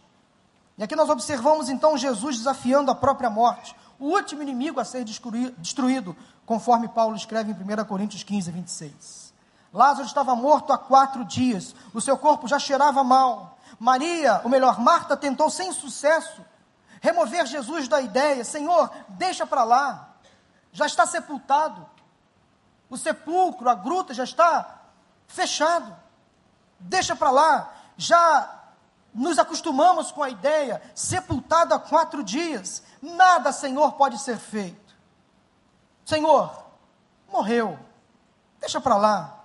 [0.80, 5.04] E aqui nós observamos então Jesus desafiando a própria morte o último inimigo a ser
[5.04, 6.16] destruído,
[6.46, 9.34] conforme Paulo escreve em 1 Coríntios 15, 26.
[9.74, 13.58] Lázaro estava morto há quatro dias, o seu corpo já cheirava mal.
[13.78, 16.42] Maria, ou melhor, Marta, tentou sem sucesso
[17.02, 20.14] remover Jesus da ideia: Senhor, deixa para lá.
[20.72, 21.86] já está sepultado.
[22.88, 24.80] O sepulcro, a gruta já está
[25.26, 25.94] fechado.
[26.78, 27.70] Deixa para lá.
[27.98, 28.59] Já
[29.14, 34.94] nos acostumamos com a ideia, sepultado há quatro dias, nada, Senhor, pode ser feito.
[36.04, 36.64] Senhor,
[37.30, 37.78] morreu,
[38.60, 39.44] deixa para lá.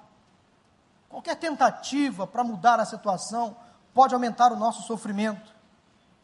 [1.10, 3.56] Qualquer tentativa para mudar a situação
[3.94, 5.54] pode aumentar o nosso sofrimento.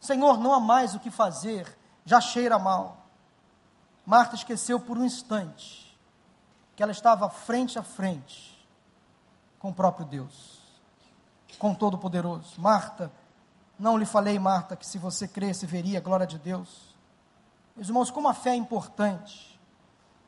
[0.00, 3.06] Senhor, não há mais o que fazer, já cheira mal.
[4.04, 5.96] Marta esqueceu por um instante
[6.74, 8.52] que ela estava frente a frente
[9.58, 10.60] com o próprio Deus,
[11.58, 12.60] com o Todo-Poderoso.
[12.60, 13.12] Marta,
[13.82, 16.94] não lhe falei, Marta, que se você cresce, veria a glória de Deus.
[17.74, 19.60] Meus irmãos, como a fé é importante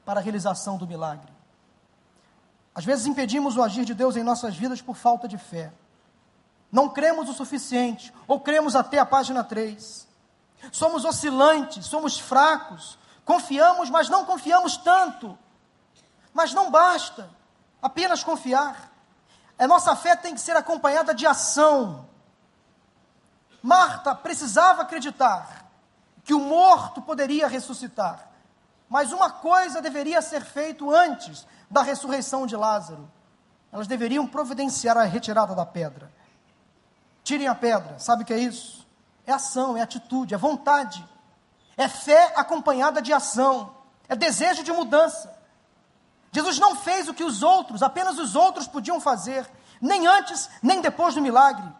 [0.04, 1.32] para a realização do milagre.
[2.74, 5.72] Às vezes impedimos o agir de Deus em nossas vidas por falta de fé.
[6.72, 10.08] Não cremos o suficiente, ou cremos até a página 3.
[10.72, 15.38] Somos oscilantes, somos fracos, confiamos, mas não confiamos tanto.
[16.32, 17.30] Mas não basta
[17.80, 18.90] apenas confiar.
[19.56, 22.12] A nossa fé tem que ser acompanhada de ação.
[23.64, 25.64] Marta precisava acreditar
[26.22, 28.28] que o morto poderia ressuscitar.
[28.90, 33.10] Mas uma coisa deveria ser feita antes da ressurreição de Lázaro.
[33.72, 36.12] Elas deveriam providenciar a retirada da pedra.
[37.22, 38.86] Tirem a pedra, sabe o que é isso?
[39.26, 41.02] É ação, é atitude, é vontade,
[41.74, 43.74] é fé acompanhada de ação,
[44.06, 45.34] é desejo de mudança.
[46.30, 49.50] Jesus não fez o que os outros, apenas os outros podiam fazer,
[49.80, 51.72] nem antes, nem depois do milagre.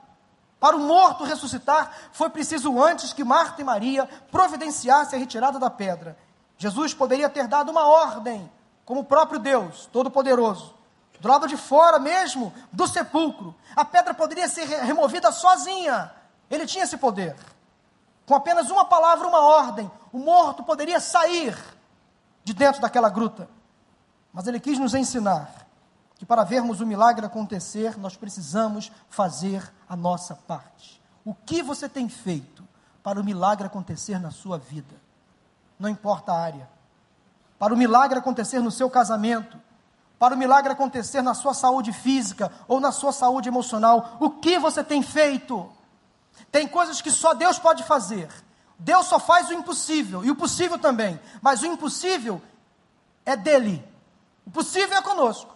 [0.59, 5.69] Para o morto ressuscitar, foi preciso antes que Marta e Maria providenciassem a retirada da
[5.69, 6.17] pedra.
[6.57, 8.51] Jesus poderia ter dado uma ordem,
[8.85, 10.75] como o próprio Deus, Todo-Poderoso
[11.25, 13.55] do lado de fora mesmo do sepulcro.
[13.75, 16.13] A pedra poderia ser removida sozinha.
[16.51, 17.35] Ele tinha esse poder.
[18.27, 21.57] Com apenas uma palavra, uma ordem, o morto poderia sair
[22.45, 23.49] de dentro daquela gruta.
[24.35, 25.64] Mas ele quis nos ensinar
[26.17, 31.03] que para vermos o milagre acontecer, nós precisamos fazer a nossa parte.
[31.25, 32.67] O que você tem feito
[33.03, 34.95] para o milagre acontecer na sua vida?
[35.79, 36.69] Não importa a área.
[37.59, 39.59] Para o milagre acontecer no seu casamento,
[40.19, 44.17] para o milagre acontecer na sua saúde física ou na sua saúde emocional.
[44.21, 45.71] O que você tem feito?
[46.51, 48.29] Tem coisas que só Deus pode fazer.
[48.79, 52.41] Deus só faz o impossível e o possível também, mas o impossível
[53.25, 53.87] é dele.
[54.47, 55.54] O possível é conosco.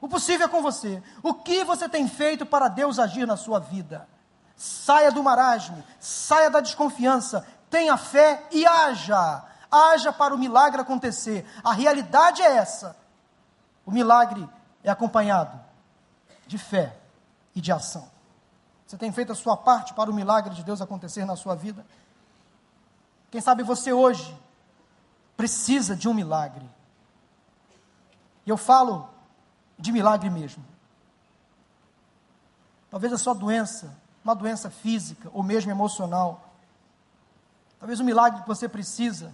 [0.00, 1.02] O possível é com você.
[1.22, 4.08] O que você tem feito para Deus agir na sua vida?
[4.56, 9.44] Saia do marasmo, saia da desconfiança, tenha fé e haja.
[9.70, 11.46] Haja para o milagre acontecer.
[11.62, 12.96] A realidade é essa.
[13.84, 14.48] O milagre
[14.82, 15.58] é acompanhado
[16.46, 16.96] de fé
[17.54, 18.08] e de ação.
[18.86, 21.84] Você tem feito a sua parte para o milagre de Deus acontecer na sua vida?
[23.30, 24.36] Quem sabe você hoje
[25.36, 26.68] precisa de um milagre.
[28.46, 29.08] E eu falo
[29.78, 30.64] de milagre mesmo.
[32.90, 36.52] Talvez a sua doença, uma doença física ou mesmo emocional.
[37.78, 39.32] Talvez o milagre que você precisa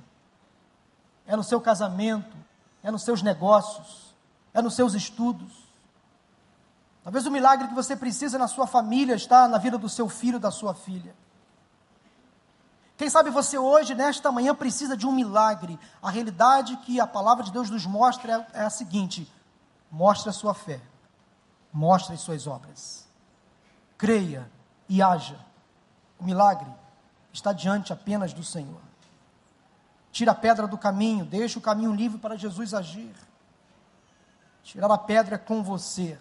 [1.26, 2.36] é no seu casamento,
[2.82, 4.14] é nos seus negócios,
[4.52, 5.64] é nos seus estudos.
[7.02, 10.38] Talvez o milagre que você precisa na sua família está na vida do seu filho,
[10.38, 11.14] da sua filha.
[12.96, 15.78] Quem sabe você hoje, nesta manhã, precisa de um milagre.
[16.00, 19.30] A realidade que a palavra de Deus nos mostra é a seguinte:
[19.94, 20.80] mostre a sua fé,
[21.72, 23.08] mostre as suas obras,
[23.96, 24.50] creia
[24.88, 25.38] e haja.
[26.18, 26.68] O milagre
[27.32, 28.80] está diante apenas do Senhor.
[30.10, 33.14] Tira a pedra do caminho, deixa o caminho livre para Jesus agir.
[34.64, 36.18] Tirar a pedra é com você.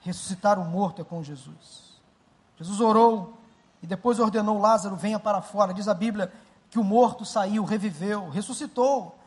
[0.00, 2.00] Ressuscitar o morto é com Jesus.
[2.56, 3.36] Jesus orou
[3.82, 5.74] e depois ordenou Lázaro venha para fora.
[5.74, 6.32] Diz a Bíblia
[6.70, 9.18] que o morto saiu, reviveu, ressuscitou.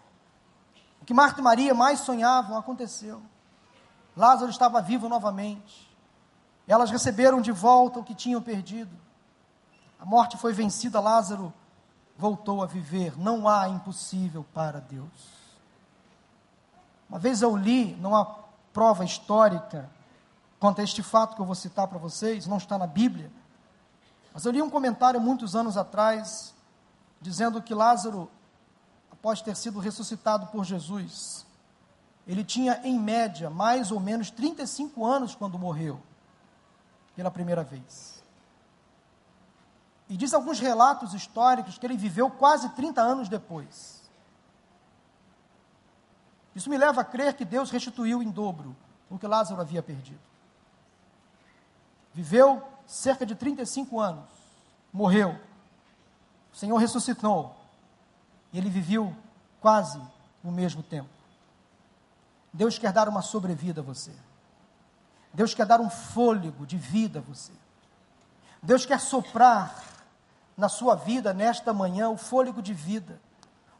[0.99, 3.21] O que Marta e Maria mais sonhavam aconteceu.
[4.21, 5.89] Lázaro estava vivo novamente.
[6.67, 8.95] Elas receberam de volta o que tinham perdido.
[9.99, 11.51] A morte foi vencida, Lázaro
[12.15, 13.17] voltou a viver.
[13.17, 15.09] Não há impossível para Deus.
[17.09, 18.23] Uma vez eu li, não há
[18.71, 19.89] prova histórica
[20.59, 23.31] quanto a este fato que eu vou citar para vocês, não está na Bíblia,
[24.31, 26.53] mas eu li um comentário muitos anos atrás,
[27.19, 28.29] dizendo que Lázaro,
[29.11, 31.43] após ter sido ressuscitado por Jesus,
[32.27, 36.01] ele tinha em média mais ou menos 35 anos quando morreu,
[37.15, 38.23] pela primeira vez.
[40.07, 44.01] E diz alguns relatos históricos que ele viveu quase 30 anos depois.
[46.53, 48.75] Isso me leva a crer que Deus restituiu em dobro
[49.09, 50.19] o que Lázaro havia perdido.
[52.13, 54.29] Viveu cerca de 35 anos,
[54.91, 55.39] morreu.
[56.53, 57.55] O Senhor ressuscitou.
[58.51, 59.15] E ele viveu
[59.61, 60.01] quase
[60.43, 61.20] no mesmo tempo.
[62.53, 64.11] Deus quer dar uma sobrevida a você.
[65.33, 67.53] Deus quer dar um fôlego de vida a você.
[68.61, 69.83] Deus quer soprar
[70.57, 73.19] na sua vida nesta manhã o fôlego de vida,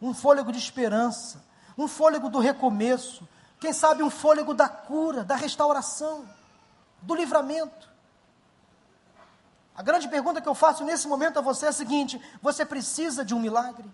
[0.02, 1.44] um fôlego de esperança,
[1.78, 3.28] um fôlego do recomeço,
[3.60, 6.26] quem sabe um fôlego da cura, da restauração,
[7.02, 7.90] do livramento.
[9.76, 13.24] A grande pergunta que eu faço nesse momento a você é a seguinte: você precisa
[13.24, 13.88] de um milagre?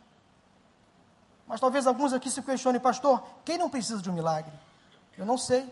[1.48, 4.52] Mas talvez alguns aqui se questionem, pastor, quem não precisa de um milagre?
[5.18, 5.72] Eu não sei.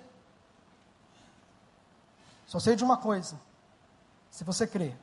[2.48, 3.40] Só sei de uma coisa:
[4.30, 4.98] se você crer,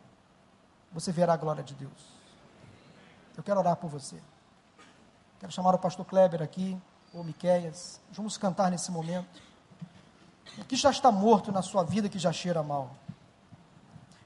[0.91, 2.13] você verá a glória de Deus.
[3.37, 4.21] Eu quero orar por você.
[5.39, 6.81] Quero chamar o pastor Kleber aqui,
[7.13, 8.01] ou Miqueias.
[8.13, 9.43] Vamos cantar nesse momento.
[10.59, 12.95] O que já está morto na sua vida que já cheira mal?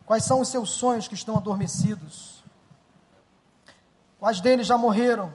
[0.05, 2.45] Quais são os seus sonhos que estão adormecidos?
[4.19, 5.33] Quais deles já morreram?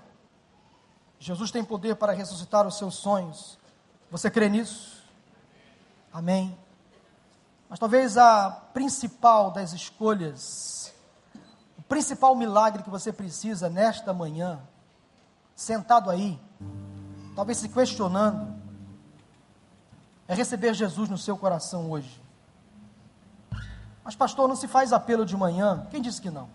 [1.21, 3.55] Jesus tem poder para ressuscitar os seus sonhos.
[4.09, 5.03] Você crê nisso?
[6.11, 6.57] Amém.
[7.69, 10.91] Mas talvez a principal das escolhas,
[11.77, 14.59] o principal milagre que você precisa nesta manhã,
[15.55, 16.39] sentado aí,
[17.35, 18.59] talvez se questionando,
[20.27, 22.19] é receber Jesus no seu coração hoje.
[24.03, 25.85] Mas, pastor, não se faz apelo de manhã?
[25.91, 26.49] Quem disse que não?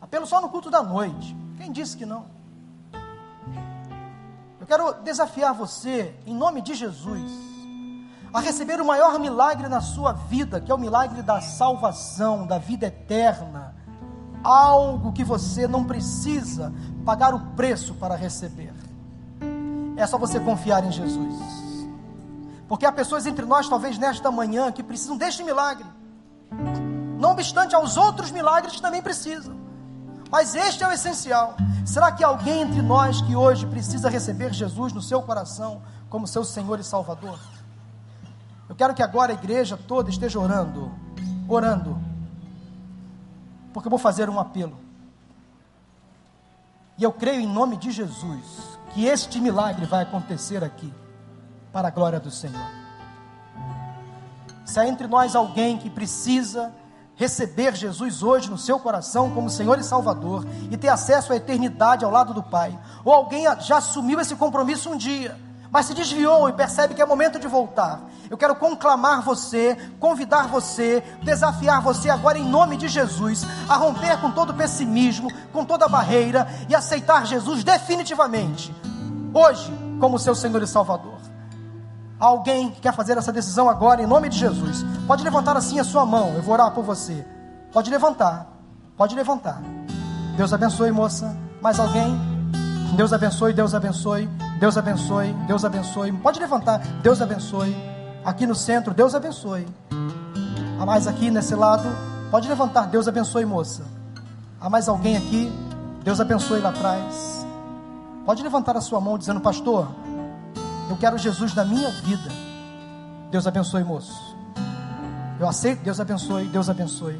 [0.00, 1.36] Apelo só no culto da noite.
[1.58, 2.40] Quem disse que não?
[4.72, 7.30] Quero desafiar você, em nome de Jesus,
[8.32, 12.56] a receber o maior milagre na sua vida, que é o milagre da salvação, da
[12.56, 13.74] vida eterna.
[14.42, 16.72] Algo que você não precisa
[17.04, 18.72] pagar o preço para receber.
[19.94, 21.36] É só você confiar em Jesus.
[22.66, 25.84] Porque há pessoas entre nós, talvez nesta manhã, que precisam deste milagre.
[27.18, 29.54] Não obstante aos outros milagres que também precisam.
[30.32, 31.56] Mas este é o essencial.
[31.84, 36.42] Será que alguém entre nós que hoje precisa receber Jesus no seu coração como seu
[36.42, 37.38] Senhor e Salvador?
[38.66, 40.90] Eu quero que agora a igreja toda esteja orando,
[41.46, 42.00] orando,
[43.74, 44.78] porque eu vou fazer um apelo.
[46.96, 50.90] E eu creio em nome de Jesus que este milagre vai acontecer aqui,
[51.70, 52.70] para a glória do Senhor.
[54.64, 56.72] Se há entre nós alguém que precisa
[57.14, 62.04] receber Jesus hoje no seu coração como Senhor e Salvador e ter acesso à eternidade
[62.04, 65.38] ao lado do Pai, ou alguém já assumiu esse compromisso um dia,
[65.70, 68.00] mas se desviou e percebe que é momento de voltar.
[68.28, 74.20] Eu quero conclamar você, convidar você, desafiar você agora em nome de Jesus a romper
[74.20, 78.74] com todo pessimismo, com toda barreira e aceitar Jesus definitivamente,
[79.32, 81.21] hoje, como seu Senhor e Salvador
[82.22, 85.84] alguém que quer fazer essa decisão agora, em nome de Jesus, pode levantar assim a
[85.84, 87.26] sua mão, eu vou orar por você.
[87.72, 88.46] Pode levantar,
[88.96, 89.60] pode levantar.
[90.36, 91.36] Deus abençoe, moça.
[91.60, 92.16] Mais alguém?
[92.94, 94.28] Deus abençoe, Deus abençoe,
[94.60, 96.12] Deus abençoe, Deus abençoe.
[96.12, 97.76] Pode levantar, Deus abençoe.
[98.24, 99.66] Aqui no centro, Deus abençoe.
[100.78, 101.88] Há mais aqui nesse lado,
[102.30, 103.82] pode levantar, Deus abençoe, moça.
[104.60, 105.52] Há mais alguém aqui?
[106.04, 107.44] Deus abençoe lá atrás.
[108.24, 109.88] Pode levantar a sua mão dizendo, pastor,
[110.92, 112.30] eu quero Jesus na minha vida.
[113.30, 114.36] Deus abençoe, moço.
[115.40, 117.18] Eu aceito, Deus abençoe, Deus abençoe.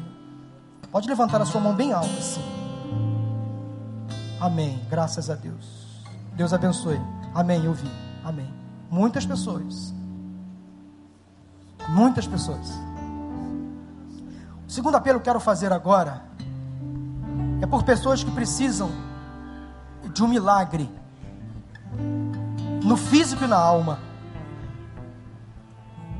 [0.91, 2.41] Pode levantar a sua mão bem alta, assim.
[4.39, 4.79] Amém.
[4.91, 6.03] Graças a Deus.
[6.35, 7.01] Deus abençoe.
[7.33, 7.65] Amém.
[7.65, 7.89] Eu vi.
[8.23, 8.53] Amém.
[8.91, 9.91] Muitas pessoas.
[11.89, 12.69] Muitas pessoas.
[14.67, 16.21] O segundo apelo que eu quero fazer agora
[17.59, 18.91] é por pessoas que precisam
[20.13, 20.87] de um milagre
[22.83, 23.99] no físico e na alma.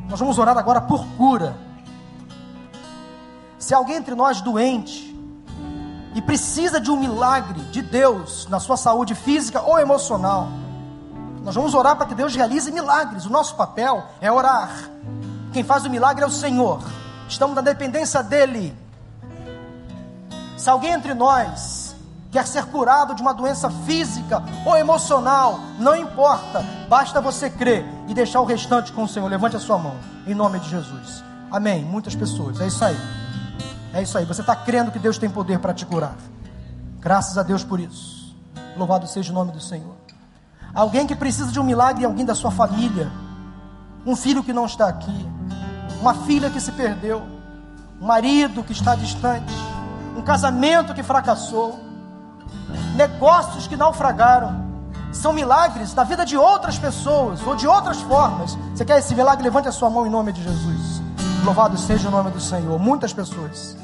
[0.09, 1.55] Nós vamos orar agora por cura.
[3.59, 5.14] Se alguém entre nós doente
[6.16, 10.47] e precisa de um milagre de Deus na sua saúde física ou emocional,
[11.43, 13.26] nós vamos orar para que Deus realize milagres.
[13.26, 14.89] O nosso papel é orar.
[15.51, 16.82] Quem faz o milagre é o Senhor.
[17.28, 18.76] Estamos na dependência dEle.
[20.57, 21.83] Se alguém entre nós
[22.34, 28.14] quer ser curado de uma doença física ou emocional, não importa, basta você crer e
[28.14, 29.30] deixar o restante com o Senhor.
[29.30, 31.24] Levante a sua mão, em nome de Jesus.
[31.52, 31.86] Amém.
[31.86, 32.98] Muitas pessoas, é isso aí.
[33.94, 34.26] É isso aí.
[34.26, 36.16] Você está crendo que Deus tem poder para te curar.
[37.00, 38.36] Graças a Deus por isso.
[38.76, 39.94] Louvado seja o nome do Senhor.
[40.74, 43.12] Alguém que precisa de um milagre, alguém da sua família,
[44.04, 45.30] um filho que não está aqui,
[46.02, 47.22] uma filha que se perdeu,
[48.02, 49.54] um marido que está distante,
[50.18, 51.93] um casamento que fracassou
[52.95, 54.64] negócios que naufragaram,
[55.12, 58.58] são milagres da vida de outras pessoas ou de outras formas.
[58.74, 59.43] Você quer esse milagre?
[59.43, 61.01] Levante a sua mão em nome de Jesus.
[61.45, 62.80] Louvado seja o nome do Senhor.
[62.80, 63.78] Muitas pessoas.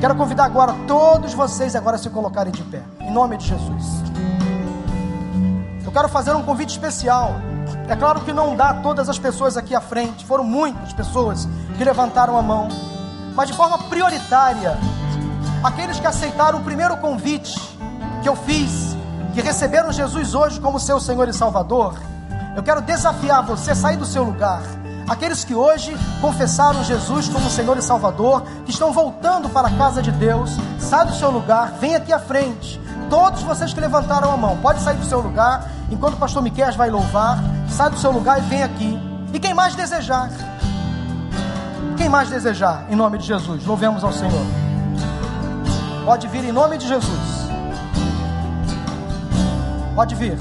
[0.00, 3.84] Quero convidar agora todos vocês agora a se colocarem de pé, em nome de Jesus.
[5.84, 7.34] Eu quero fazer um convite especial.
[7.88, 11.84] É claro que não dá todas as pessoas aqui à frente, foram muitas pessoas que
[11.84, 12.68] levantaram a mão,
[13.34, 14.78] mas de forma prioritária,
[15.62, 17.73] aqueles que aceitaram o primeiro convite
[18.24, 18.96] que eu fiz,
[19.34, 21.94] que receberam Jesus hoje como seu Senhor e Salvador,
[22.56, 24.62] eu quero desafiar você a sair do seu lugar.
[25.06, 30.00] Aqueles que hoje confessaram Jesus como Senhor e Salvador, que estão voltando para a casa
[30.00, 32.80] de Deus, sai do seu lugar, vem aqui à frente.
[33.10, 36.72] Todos vocês que levantaram a mão, pode sair do seu lugar, enquanto o pastor Miquel
[36.72, 38.98] vai louvar, sai do seu lugar e vem aqui.
[39.34, 40.30] E quem mais desejar?
[41.98, 44.46] Quem mais desejar, em nome de Jesus, louvemos ao Senhor.
[46.06, 47.33] Pode vir em nome de Jesus.
[49.94, 50.38] Pode vir.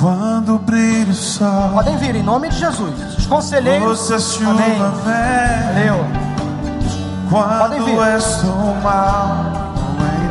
[0.00, 3.18] Quando brilha o sol, Podem vir em nome de Jesus.
[3.18, 3.98] Os conselheiros.
[4.08, 4.78] você Amém.
[4.78, 6.06] Valeu.
[7.30, 7.94] Podem vir.
[7.94, 9.74] Quando mal,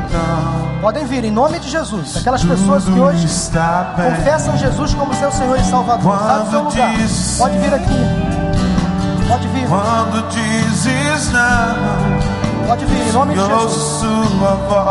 [0.06, 2.18] então Podem vir em nome de Jesus.
[2.18, 6.18] Aquelas pessoas que hoje está confessam Jesus como seu Senhor e Salvador.
[6.18, 6.94] Do seu Quando lugar.
[7.38, 9.28] Pode vir aqui.
[9.28, 9.68] Pode vir.
[9.68, 12.39] Quando dizes não,
[12.70, 14.00] Pode vir em nome de Jesus.
[14.00, 14.14] sua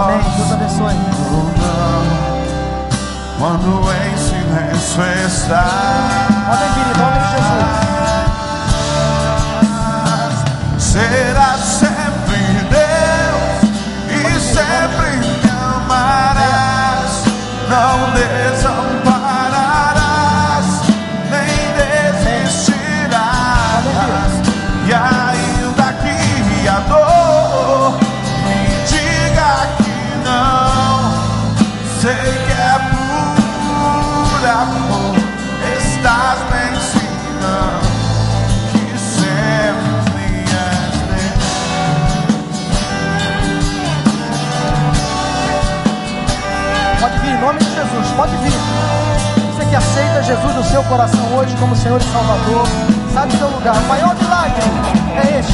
[0.03, 0.19] Amém.
[0.37, 0.97] Deus abençoe.
[3.39, 5.63] Quando em silêncio está.
[6.49, 7.29] Podem vir em nome de
[10.77, 10.83] Jesus.
[10.83, 13.63] Será sempre Deus
[14.11, 17.13] e sempre me amarás.
[17.71, 18.58] Não desampararás,
[47.99, 48.13] Jesus.
[48.17, 48.53] Pode vir.
[49.53, 52.67] Você que aceita Jesus no seu coração hoje como Senhor e Salvador,
[53.13, 53.75] sai do seu lugar.
[53.75, 54.63] O maior milagre
[55.17, 55.53] é este.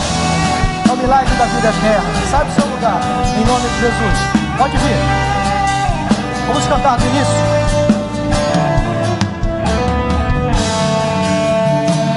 [0.88, 2.10] É o milagre da vida eterna.
[2.30, 3.00] Sai do seu lugar.
[3.36, 4.18] Em nome de Jesus.
[4.58, 4.96] Pode vir.
[6.46, 7.34] Vamos cantar do início.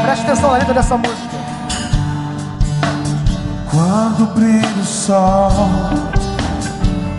[0.03, 1.37] Preste atenção na letra dessa música.
[3.69, 5.51] Quando brilha o sol,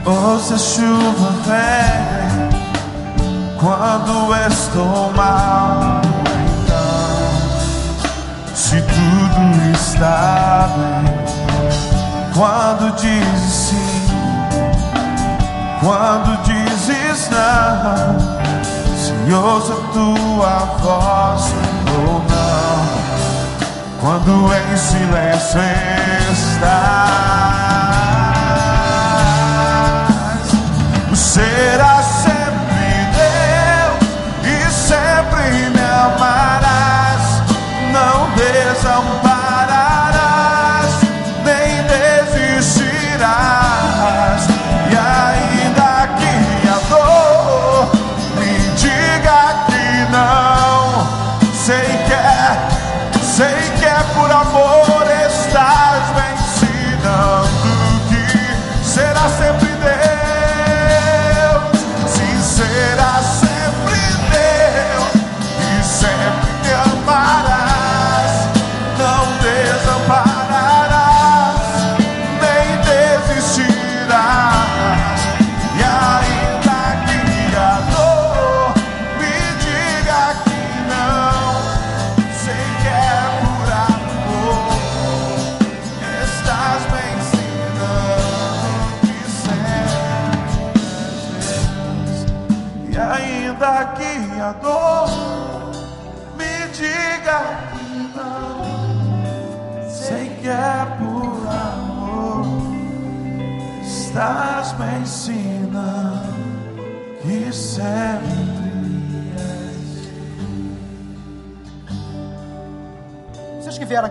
[0.04, 1.97] ou se a chuva vem,
[3.58, 6.00] quando estou mal,
[6.62, 6.86] então,
[8.54, 11.04] se tudo está bem,
[12.34, 14.06] quando dizes sim,
[15.80, 18.18] quando dizes não,
[18.96, 19.12] se
[19.70, 21.54] a tua voz
[21.96, 23.08] ou não.
[24.00, 25.60] Quando em silêncio
[26.32, 27.57] estás,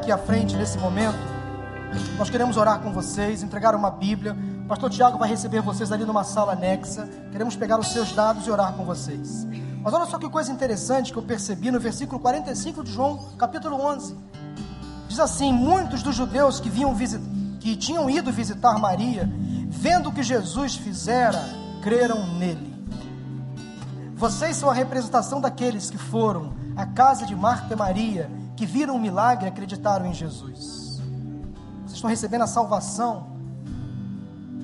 [0.07, 1.17] aqui à frente nesse momento,
[2.17, 4.37] nós queremos orar com vocês, entregar uma Bíblia.
[4.63, 7.05] O pastor Tiago vai receber vocês ali numa sala anexa.
[7.29, 9.45] Queremos pegar os seus dados e orar com vocês.
[9.83, 13.75] Mas olha só que coisa interessante que eu percebi no versículo 45 de João, capítulo
[13.85, 14.15] 11.
[15.09, 17.19] Diz assim: Muitos dos judeus que, vinham visi-
[17.59, 19.29] que tinham ido visitar Maria,
[19.67, 21.43] vendo o que Jesus fizera,
[21.83, 22.73] creram nele.
[24.15, 28.95] Vocês são a representação daqueles que foram à casa de Marta e Maria, que viram
[28.95, 30.99] o milagre e acreditaram em Jesus.
[31.85, 33.27] Vocês estão recebendo a salvação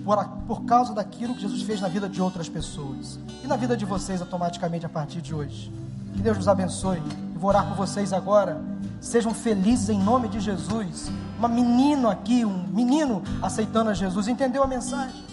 [0.04, 0.18] por,
[0.48, 3.86] por causa daquilo que Jesus fez na vida de outras pessoas e na vida de
[3.86, 5.72] vocês automaticamente a partir de hoje.
[6.12, 7.02] Que Deus nos abençoe.
[7.34, 8.60] Eu vou orar por vocês agora.
[9.00, 11.12] Sejam felizes em nome de Jesus.
[11.38, 15.24] Uma menino aqui, um menino aceitando a Jesus, entendeu a mensagem?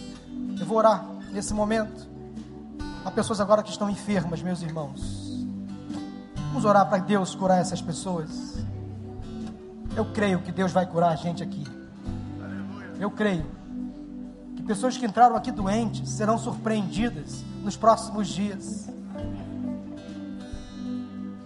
[0.59, 1.03] Eu vou orar
[1.33, 2.09] nesse momento.
[3.07, 5.30] Há pessoas agora que estão enfermas, meus irmãos.
[6.51, 8.59] Vamos orar para Deus curar essas pessoas.
[9.97, 11.65] Eu creio que Deus vai curar a gente aqui.
[12.99, 13.47] Eu creio
[14.57, 18.89] que pessoas que entraram aqui doentes serão surpreendidas nos próximos dias.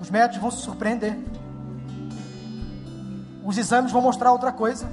[0.00, 1.18] Os médicos vão se surpreender.
[3.44, 4.90] Os exames vão mostrar outra coisa.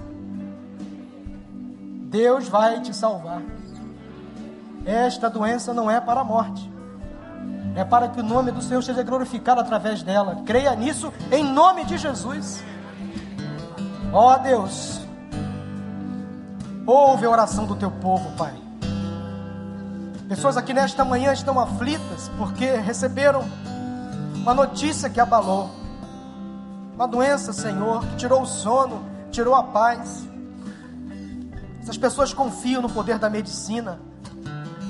[2.10, 3.42] Deus vai te salvar.
[4.86, 6.71] Esta doença não é para a morte.
[7.76, 10.44] É para que o nome do Senhor seja glorificado através dela.
[10.46, 12.64] Creia nisso em nome de Jesus.
[14.12, 15.02] Ó oh, Deus,
[16.86, 18.54] ouve a oração do teu povo, Pai.
[20.28, 23.44] Pessoas aqui nesta manhã estão aflitas porque receberam
[24.36, 25.70] uma notícia que abalou.
[26.96, 30.28] Uma doença, Senhor, que tirou o sono, tirou a paz.
[31.82, 34.00] Essas pessoas confiam no poder da medicina,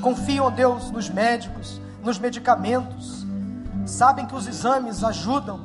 [0.02, 3.26] confiam, Deus, nos médicos, nos medicamentos,
[3.86, 5.62] sabem que os exames ajudam,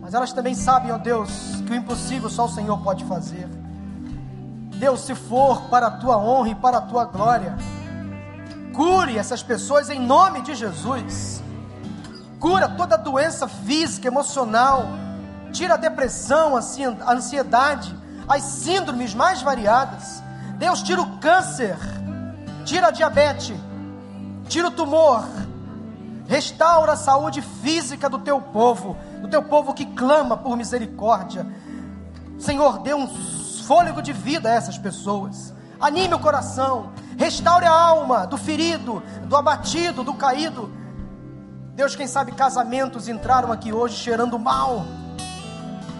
[0.00, 3.48] mas elas também sabem, ó Deus, que o impossível só o Senhor pode fazer.
[4.76, 7.56] Deus, se for para a tua honra e para a tua glória,
[8.74, 11.42] cure essas pessoas em nome de Jesus.
[12.38, 14.86] Cura toda doença física, emocional,
[15.50, 17.96] tira a depressão, a ansiedade,
[18.28, 20.22] as síndromes mais variadas.
[20.58, 21.76] Deus, tira o câncer,
[22.64, 23.56] tira a diabetes,
[24.48, 25.24] tira o tumor,
[26.26, 31.46] restaura a saúde física do teu povo do teu povo que clama por misericórdia.
[32.38, 33.08] Senhor, dê um
[33.66, 35.52] fôlego de vida a essas pessoas.
[35.80, 40.70] Anime o coração, restaure a alma do ferido, do abatido, do caído.
[41.74, 44.86] Deus, quem sabe casamentos entraram aqui hoje cheirando mal.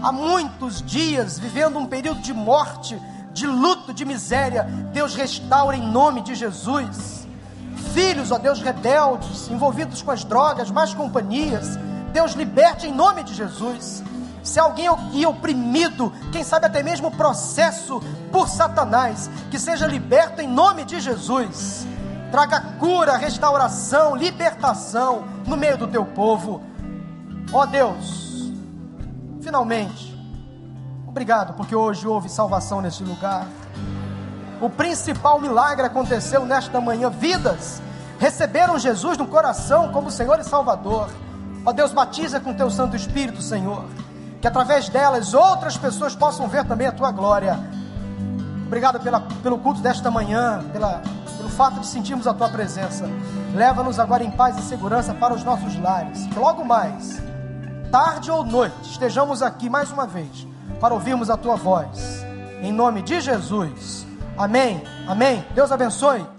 [0.03, 3.01] Há muitos dias vivendo um período de morte,
[3.33, 4.63] de luto, de miséria.
[4.93, 7.16] Deus restaura em nome de Jesus.
[7.97, 11.79] Filhos, ó Deus, rebeldes, envolvidos com as drogas, más companhias
[12.17, 14.03] Deus liberte em nome de Jesus.
[14.43, 20.49] Se alguém é oprimido, quem sabe até mesmo processo por Satanás, que seja liberto em
[20.49, 21.87] nome de Jesus.
[22.31, 26.63] Traga cura, restauração, libertação no meio do teu povo.
[27.53, 28.51] Ó Deus,
[29.43, 30.19] finalmente,
[31.07, 33.47] obrigado porque hoje houve salvação neste lugar.
[34.59, 37.11] O principal milagre aconteceu nesta manhã.
[37.11, 37.83] Vidas
[38.19, 41.09] receberam Jesus no coração como Senhor e Salvador.
[41.65, 43.85] Ó Deus, batiza com teu Santo Espírito, Senhor.
[44.41, 47.59] Que através delas outras pessoas possam ver também a tua glória.
[48.67, 51.01] Obrigado pela, pelo culto desta manhã, pela,
[51.37, 53.09] pelo fato de sentirmos a tua presença.
[53.55, 56.27] Leva-nos agora em paz e segurança para os nossos lares.
[56.27, 57.23] Que logo mais,
[57.91, 60.47] tarde ou noite, estejamos aqui mais uma vez
[60.81, 62.25] para ouvirmos a tua voz.
[62.61, 64.07] Em nome de Jesus.
[64.37, 64.83] Amém.
[65.07, 65.45] Amém.
[65.55, 66.36] Deus abençoe.